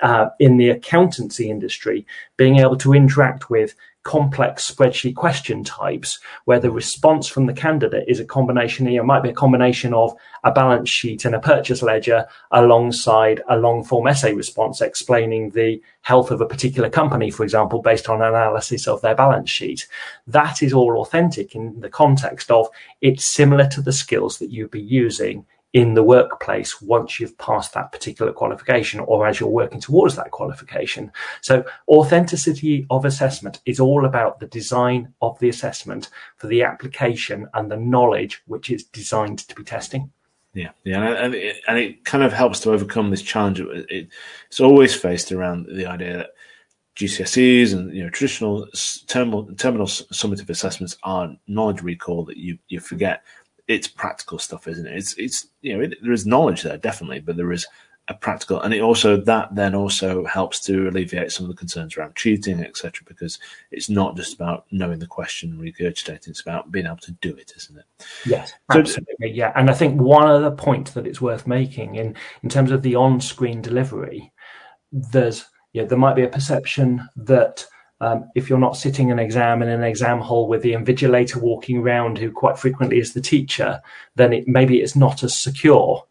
Uh, 0.02 0.28
in 0.40 0.58
the 0.58 0.70
accountancy 0.70 1.50
industry, 1.50 2.06
being 2.38 2.60
able 2.60 2.78
to 2.78 2.94
interact 2.94 3.50
with 3.50 3.76
complex 4.04 4.70
spreadsheet 4.72 5.16
question 5.16 5.64
types 5.64 6.20
where 6.46 6.60
the 6.60 6.72
response 6.72 7.28
from 7.28 7.46
the 7.46 7.54
candidate 7.54 8.04
is 8.08 8.20
a 8.20 8.26
combination 8.26 8.88
it 8.88 9.04
might 9.06 9.22
be 9.22 9.30
a 9.30 9.34
combination 9.34 9.94
of 9.94 10.14
a 10.44 10.52
balance 10.52 10.90
sheet 10.90 11.24
and 11.24 11.36
a 11.36 11.40
purchase 11.40 11.84
ledger 11.84 12.26
alongside 12.52 13.42
a 13.50 13.58
long 13.58 13.84
form 13.84 14.08
essay 14.08 14.34
response 14.34 14.82
explaining 14.82 15.52
the 15.52 15.80
health 16.02 16.32
of 16.32 16.42
a 16.42 16.48
particular 16.48 16.90
company 16.90 17.30
for 17.30 17.44
example 17.44 17.80
based 17.80 18.10
on 18.10 18.24
analysis 18.24 18.88
of 18.88 19.00
their 19.02 19.16
balance 19.16 19.50
sheet. 19.50 19.88
That 20.26 20.64
is 20.64 20.74
all 20.74 21.00
authentic 21.00 21.54
in 21.56 21.80
the 21.80 21.90
context 21.90 22.50
of 22.50 22.68
it's 23.02 23.24
similar 23.24 23.68
to 23.70 23.82
the 23.82 23.94
skills 23.94 24.40
that 24.40 24.50
you'd 24.50 24.72
be 24.72 24.82
using 24.82 25.46
in 25.74 25.94
the 25.94 26.04
workplace 26.04 26.82
once 26.82 27.20
you've 27.20 27.38
passed 27.38 27.74
that 27.74 27.92
particular 27.92 28.34
qualification 28.34 29.00
or 29.02 29.26
as 29.26 29.40
you're 29.40 29.50
working 29.50 29.80
towards 29.80 30.16
that 30.16 30.32
qualification. 30.32 31.12
So 31.42 31.64
authenticity 31.88 32.86
of 32.90 33.06
assessment 33.06 33.62
is 33.66 33.80
all 33.80 34.06
about 34.06 34.40
the 34.40 34.48
design 34.48 35.14
of 35.22 35.40
the 35.40 35.50
assessment 35.50 36.10
for 36.38 36.48
the 36.48 36.64
application 36.64 37.48
and 37.54 37.72
the 37.72 37.78
knowledge 37.78 38.42
which 38.48 38.70
is 38.70 38.84
designed 38.84 39.40
to 39.40 39.56
be 39.56 39.64
testing. 39.64 40.12
Yeah, 40.54 40.72
yeah, 40.84 41.24
and 41.24 41.34
it, 41.34 41.62
and 41.66 41.78
it 41.78 42.04
kind 42.04 42.26
of 42.26 42.34
helps 42.34 42.60
to 42.62 42.72
overcome 42.72 43.10
this 43.10 43.22
challenge. 43.22 43.62
It, 43.62 44.10
it's 44.50 44.60
always 44.60 44.94
faced 44.94 45.32
around 45.32 45.68
the 45.68 45.86
idea 45.86 46.18
that 46.18 46.32
GCSEs 46.98 47.74
and 47.74 47.96
you 47.96 48.04
know 48.04 48.10
traditional 48.10 48.68
terminal, 49.08 49.46
terminal 49.56 49.88
summative 49.88 50.50
assessments 50.50 50.98
are 51.04 51.34
knowledge 51.48 51.82
recall 51.82 52.26
that 52.26 52.36
you 52.36 52.58
you 52.68 52.82
forget 52.82 53.24
it's 53.68 53.88
practical 53.88 54.40
stuff, 54.40 54.68
isn't 54.68 54.88
it? 54.88 54.96
It's 54.96 55.14
it's 55.18 55.48
you 55.62 55.78
know 55.78 55.84
it, 55.84 55.98
there 56.02 56.12
is 56.12 56.26
knowledge 56.26 56.64
there 56.64 56.78
definitely, 56.78 57.20
but 57.20 57.38
there 57.38 57.52
is 57.52 57.68
a 58.08 58.14
practical, 58.14 58.60
and 58.62 58.74
it 58.74 58.82
also 58.82 59.16
that 59.16 59.54
then 59.56 59.76
also 59.76 60.26
helps 60.26 60.60
to 60.62 60.88
alleviate 60.88 61.32
some 61.32 61.46
of 61.46 61.52
the 61.52 61.58
concerns 61.58 61.96
around 61.96 62.16
cheating, 62.16 62.64
etc. 62.64 63.04
Because 63.08 63.40
it's 63.72 63.90
not 63.90 64.16
just 64.16 64.34
about 64.34 64.66
knowing 64.72 65.00
the 65.00 65.08
question 65.08 65.52
and 65.52 65.60
regurgitating; 65.60 66.28
it's 66.28 66.42
about 66.42 66.72
being 66.72 66.86
able 66.86 66.98
to 66.98 67.12
do 67.14 67.36
it, 67.36 67.54
isn't 67.56 67.78
it? 67.78 67.86
Yes, 68.26 68.54
absolutely. 68.70 69.32
Yeah, 69.32 69.52
and 69.56 69.70
I 69.70 69.74
think 69.74 70.02
one 70.02 70.28
other 70.28 70.52
point 70.52 70.94
that 70.94 71.08
it's 71.08 71.22
worth 71.22 71.48
making 71.48 71.96
in 71.96 72.16
in 72.44 72.50
terms 72.50 72.72
of 72.72 72.82
the 72.82 72.96
on-screen 72.96 73.62
delivery, 73.62 74.32
there's 74.92 75.46
yeah, 75.74 75.86
there 75.86 75.98
might 75.98 76.16
be 76.16 76.24
a 76.24 76.30
perception 76.30 77.08
that 77.16 77.66
um, 78.02 78.30
if 78.34 78.50
you're 78.50 78.60
not 78.60 78.76
sitting 78.76 79.12
an 79.12 79.20
exam 79.20 79.62
in 79.62 79.70
an 79.70 79.84
exam 79.84 80.20
hall 80.20 80.48
with 80.48 80.64
the 80.64 80.74
invigilator 80.74 81.38
walking 81.38 81.78
around, 81.78 82.18
who 82.18 82.32
quite 82.32 82.58
frequently 82.58 82.98
is 82.98 83.14
the 83.14 83.22
teacher, 83.22 83.80
then 84.16 84.34
it 84.34 84.48
maybe 84.48 84.82
it's 84.82 84.96
not 84.96 85.24
as 85.24 85.40
secure. 85.40 86.04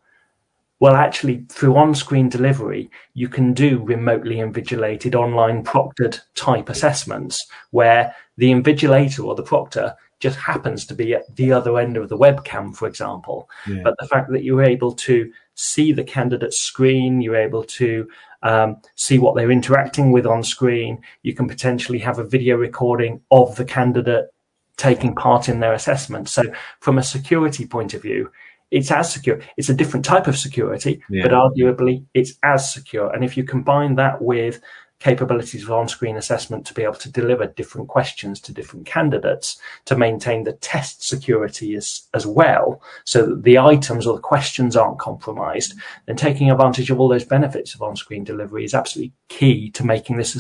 Well, 0.79 0.95
actually, 0.95 1.45
through 1.51 1.77
on-screen 1.77 2.31
delivery, 2.31 2.91
you 3.13 3.29
can 3.29 3.53
do 3.53 3.83
remotely 3.83 4.37
invigilated, 4.37 5.15
online 5.15 5.63
proctored 5.63 6.21
type 6.35 6.71
assessments 6.71 7.45
where 7.71 8.15
the 8.39 8.51
invigilator 8.51 9.25
or 9.25 9.35
the 9.35 9.43
proctor 9.43 9.95
just 10.21 10.39
happens 10.39 10.87
to 10.87 10.95
be 10.95 11.15
at 11.15 11.35
the 11.37 11.51
other 11.51 11.79
end 11.79 11.97
of 11.97 12.09
the 12.09 12.17
webcam, 12.17 12.75
for 12.75 12.87
example. 12.87 13.51
Yeah. 13.67 13.83
But 13.83 13.97
the 13.99 14.07
fact 14.07 14.31
that 14.31 14.45
you're 14.45 14.63
able 14.63 14.93
to 14.93 15.31
see 15.55 15.93
the 15.93 16.05
candidate's 16.05 16.59
screen, 16.59 17.21
you're 17.21 17.37
able 17.37 17.65
to 17.65 18.09
um, 18.43 18.81
see 18.95 19.19
what 19.19 19.35
they're 19.35 19.51
interacting 19.51 20.13
with 20.13 20.27
on 20.27 20.43
screen. 20.43 21.03
You 21.23 21.35
can 21.35 21.49
potentially 21.49 21.99
have 21.99 22.19
a 22.19 22.25
video 22.25 22.57
recording 22.57 23.21
of 23.31 23.57
the 23.57 23.65
candidate 23.65 24.31
taking 24.77 25.15
part 25.15 25.49
in 25.49 25.61
their 25.61 25.75
assessment. 25.75 26.29
So, 26.29 26.43
from 26.81 26.99
a 26.99 27.03
security 27.03 27.67
point 27.67 27.93
of 27.93 28.03
view, 28.03 28.31
it's 28.71 28.91
as 28.91 29.13
secure. 29.13 29.41
It's 29.57 29.69
a 29.69 29.75
different 29.75 30.05
type 30.05 30.27
of 30.27 30.39
security, 30.39 31.03
yeah. 31.11 31.25
but 31.25 31.33
arguably 31.33 32.05
it's 32.15 32.35
as 32.43 32.73
secure. 32.73 33.13
And 33.13 33.25
if 33.25 33.37
you 33.37 33.45
combine 33.45 33.97
that 33.97 34.23
with 34.23 34.61
capabilities 35.01 35.65
of 35.65 35.73
on-screen 35.73 36.17
assessment 36.17 36.67
to 36.67 36.75
be 36.75 36.83
able 36.83 36.95
to 36.95 37.11
deliver 37.11 37.47
different 37.47 37.89
questions 37.89 38.39
to 38.39 38.53
different 38.53 38.87
candidates 38.87 39.59
to 39.87 39.97
maintain 39.97 40.45
the 40.45 40.53
test 40.53 41.03
security 41.07 41.75
as, 41.75 42.03
as 42.15 42.27
well 42.27 42.81
so 43.05 43.27
that 43.27 43.43
the 43.43 43.59
items 43.59 44.07
or 44.07 44.15
the 44.15 44.23
questions 44.23 44.77
aren't 44.77 44.99
compromised. 44.99 45.75
Then 46.07 46.17
taking 46.17 46.51
advantage 46.51 46.91
of 46.91 47.01
all 47.01 47.09
those 47.09 47.25
benefits 47.25 47.75
of 47.75 47.83
on-screen 47.83 48.25
delivery 48.25 48.65
is 48.65 48.75
absolutely 48.75 49.13
key 49.29 49.71
to 49.71 49.85
making 49.85 50.19
this 50.19 50.35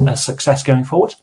a, 0.00 0.04
a 0.04 0.16
success 0.16 0.62
going 0.62 0.84
forward. 0.84 1.14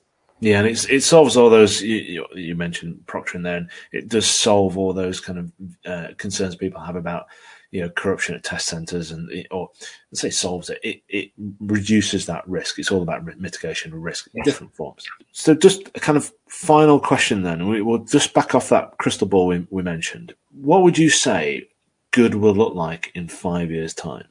Yeah, 0.41 0.59
and 0.59 0.67
it's, 0.67 0.85
it 0.85 1.03
solves 1.03 1.35
all 1.35 1.49
those 1.49 1.81
you, 1.81 2.25
you, 2.33 2.55
mentioned 2.55 3.01
proctoring 3.05 3.43
there, 3.43 3.57
and 3.57 3.69
it 3.91 4.07
does 4.07 4.25
solve 4.25 4.77
all 4.77 4.93
those 4.93 5.19
kind 5.19 5.37
of 5.37 5.51
uh, 5.85 6.13
concerns 6.17 6.55
people 6.55 6.79
have 6.79 6.95
about 6.95 7.27
you 7.71 7.81
know 7.81 7.89
corruption 7.89 8.35
at 8.35 8.43
test 8.43 8.67
centers 8.67 9.11
and 9.11 9.31
it, 9.31 9.47
or 9.51 9.69
let's 10.11 10.21
say 10.21 10.29
solves 10.29 10.69
it. 10.69 10.79
it 10.83 11.01
it 11.09 11.31
reduces 11.59 12.25
that 12.25 12.47
risk. 12.47 12.79
It's 12.79 12.91
all 12.91 13.01
about 13.01 13.25
mitigation 13.39 13.93
of 13.93 13.99
risk 13.99 14.27
in 14.33 14.43
different 14.43 14.73
forms. 14.73 15.05
So 15.31 15.53
just 15.53 15.87
a 15.95 15.99
kind 15.99 16.17
of 16.17 16.31
final 16.47 16.99
question 16.99 17.43
then. 17.43 17.67
We, 17.67 17.81
will 17.81 17.99
just 17.99 18.33
back 18.33 18.55
off 18.55 18.69
that 18.69 18.97
crystal 18.97 19.27
ball 19.27 19.47
we, 19.47 19.67
we 19.69 19.83
mentioned. 19.83 20.33
What 20.51 20.83
would 20.83 20.97
you 20.97 21.09
say 21.09 21.67
good 22.11 22.35
will 22.35 22.55
look 22.55 22.73
like 22.73 23.11
in 23.13 23.27
five 23.27 23.69
years 23.69 23.93
time 23.93 24.27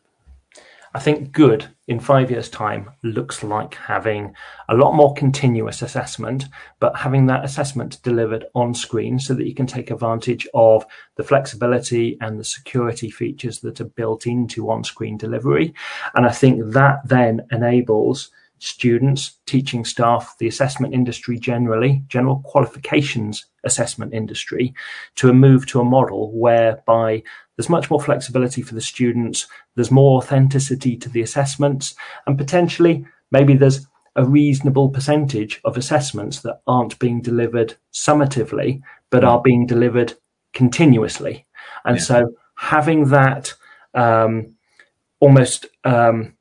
I 0.95 1.01
think 1.01 1.33
good 1.33 1.69
in 1.87 2.01
five 2.01 2.31
years' 2.31 2.49
time 2.49 2.91
looks 3.03 3.43
like 3.43 3.75
having 3.75 4.35
a 4.69 4.75
lot 4.75 4.95
more 4.95 5.15
continuous 5.15 5.83
assessment, 5.83 6.45
but 6.81 6.97
having 6.97 7.27
that 7.27 7.45
assessment 7.45 8.03
delivered 8.03 8.47
on 8.55 8.75
screen 8.75 9.19
so 9.19 9.35
that 9.35 9.47
you 9.47 9.55
can 9.55 9.67
take 9.67 9.91
advantage 9.91 10.47
of 10.55 10.85
the 11.17 11.25
flexibility 11.25 12.17
and 12.21 12.39
the 12.39 12.45
security 12.45 13.11
features 13.11 13.61
that 13.61 13.81
are 13.81 13.85
built 13.85 14.27
into 14.27 14.71
on 14.71 14.83
screen 14.85 15.17
delivery. 15.17 15.75
And 16.15 16.27
I 16.27 16.31
think 16.31 16.73
that 16.73 17.01
then 17.05 17.47
enables 17.51 18.31
students, 18.59 19.39
teaching 19.47 19.85
staff, 19.85 20.35
the 20.39 20.49
assessment 20.49 20.95
industry 20.95 21.39
generally, 21.39 22.03
general 22.09 22.43
qualifications 22.45 23.47
assessment 23.65 24.15
industry, 24.15 24.75
to 25.17 25.29
a 25.29 25.35
move 25.35 25.67
to 25.67 25.81
a 25.81 25.85
model 25.85 26.33
whereby 26.33 27.23
there's 27.57 27.69
much 27.69 27.91
more 27.91 28.01
flexibility 28.01 28.63
for 28.63 28.75
the 28.75 28.81
students. 28.81 29.47
There's 29.75 29.91
more 29.91 30.19
authenticity 30.19 30.97
to 30.97 31.09
the 31.09 31.23
assessments, 31.23 31.95
and 32.27 32.39
potentially 32.39 33.07
maybe 33.31 33.55
there's 33.55 33.87
a 34.17 34.25
reasonable 34.25 34.89
percentage 34.89 35.61
of 35.65 35.77
assessments 35.77 36.41
that 36.41 36.61
aren't 36.67 36.99
being 36.99 37.23
delivered 37.23 37.77
summatively, 37.93 38.83
but 39.11 39.25
are 39.25 39.41
being 39.41 39.67
delivered 39.67 40.15
continuously. 40.55 41.47
And 41.85 41.97
yeah. 41.97 42.03
so 42.03 42.35
having 42.57 43.11
that 43.11 43.55
um, 43.95 44.57
almost 45.21 45.67
um, 45.85 46.35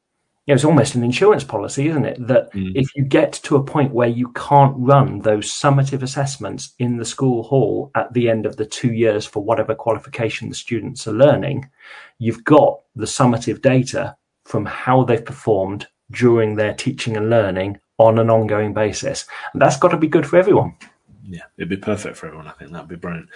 you 0.48 0.54
know, 0.54 0.56
it's 0.56 0.64
almost 0.64 0.96
an 0.96 1.04
insurance 1.04 1.44
policy, 1.44 1.90
isn't 1.90 2.06
it? 2.06 2.26
That 2.26 2.54
mm. 2.54 2.72
if 2.74 2.96
you 2.96 3.04
get 3.04 3.34
to 3.34 3.58
a 3.58 3.64
point 3.64 3.94
where 3.94 4.08
you 4.08 4.32
can't 4.32 4.74
run 4.78 5.20
those 5.20 5.52
summative 5.52 6.02
assessments 6.02 6.74
in 6.80 6.96
the 6.96 7.04
school 7.04 7.44
hall 7.44 7.92
at 7.96 8.14
the 8.14 8.30
end 8.30 8.46
of 8.46 8.56
the 8.56 8.66
two 8.66 8.94
years 8.94 9.26
for 9.26 9.44
whatever 9.44 9.76
qualification 9.76 10.48
the 10.48 10.56
students 10.56 11.06
are 11.06 11.12
learning, 11.12 11.70
you've 12.18 12.46
got 12.46 12.80
the 12.96 13.06
summative 13.06 13.62
data 13.62 14.16
from 14.46 14.66
how 14.66 15.04
they've 15.04 15.26
performed 15.26 15.88
during 16.12 16.56
their 16.56 16.74
teaching 16.74 17.18
and 17.18 17.30
learning 17.30 17.78
on 17.98 18.18
an 18.18 18.30
ongoing 18.30 18.74
basis. 18.74 19.26
And 19.52 19.62
that's 19.62 19.78
got 19.78 19.90
to 19.90 19.98
be 19.98 20.08
good 20.08 20.26
for 20.26 20.38
everyone. 20.38 20.78
Yeah, 21.26 21.44
it'd 21.58 21.68
be 21.68 21.76
perfect 21.76 22.16
for 22.16 22.28
everyone. 22.28 22.48
I 22.48 22.52
think 22.52 22.72
that'd 22.72 22.88
be 22.88 22.96
brilliant. 22.96 23.28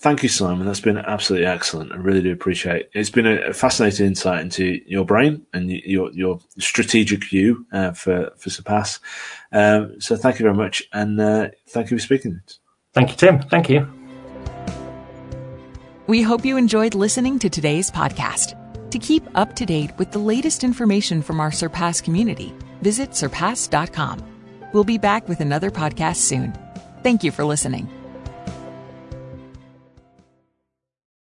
Thank 0.00 0.22
you, 0.22 0.30
Simon. 0.30 0.66
That's 0.66 0.80
been 0.80 0.96
absolutely 0.96 1.46
excellent. 1.46 1.92
I 1.92 1.96
really 1.96 2.22
do 2.22 2.32
appreciate 2.32 2.76
it. 2.76 2.90
It's 2.94 3.10
been 3.10 3.26
a 3.26 3.52
fascinating 3.52 4.06
insight 4.06 4.40
into 4.40 4.80
your 4.86 5.04
brain 5.04 5.46
and 5.52 5.70
your 5.70 6.10
your 6.12 6.40
strategic 6.58 7.28
view 7.28 7.66
uh, 7.70 7.92
for 7.92 8.32
for 8.38 8.48
Surpass. 8.48 8.98
Um, 9.52 10.00
so 10.00 10.16
thank 10.16 10.38
you 10.38 10.44
very 10.44 10.56
much, 10.56 10.82
and 10.94 11.20
uh, 11.20 11.48
thank 11.68 11.90
you 11.90 11.98
for 11.98 12.02
speaking. 12.02 12.40
Thank 12.94 13.10
you, 13.10 13.16
Tim. 13.16 13.42
Thank 13.42 13.68
you. 13.68 13.86
We 16.06 16.22
hope 16.22 16.46
you 16.46 16.56
enjoyed 16.56 16.94
listening 16.94 17.38
to 17.38 17.50
today's 17.50 17.90
podcast. 17.90 18.56
To 18.90 18.98
keep 18.98 19.22
up 19.34 19.54
to 19.56 19.66
date 19.66 19.90
with 19.98 20.12
the 20.12 20.18
latest 20.18 20.64
information 20.64 21.20
from 21.20 21.40
our 21.40 21.52
Surpass 21.52 22.00
community, 22.00 22.54
visit 22.80 23.10
surpass.com. 23.10 24.24
We'll 24.72 24.82
be 24.82 24.98
back 24.98 25.28
with 25.28 25.40
another 25.40 25.70
podcast 25.70 26.16
soon. 26.16 26.54
Thank 27.02 27.22
you 27.22 27.30
for 27.30 27.44
listening. 27.44 27.88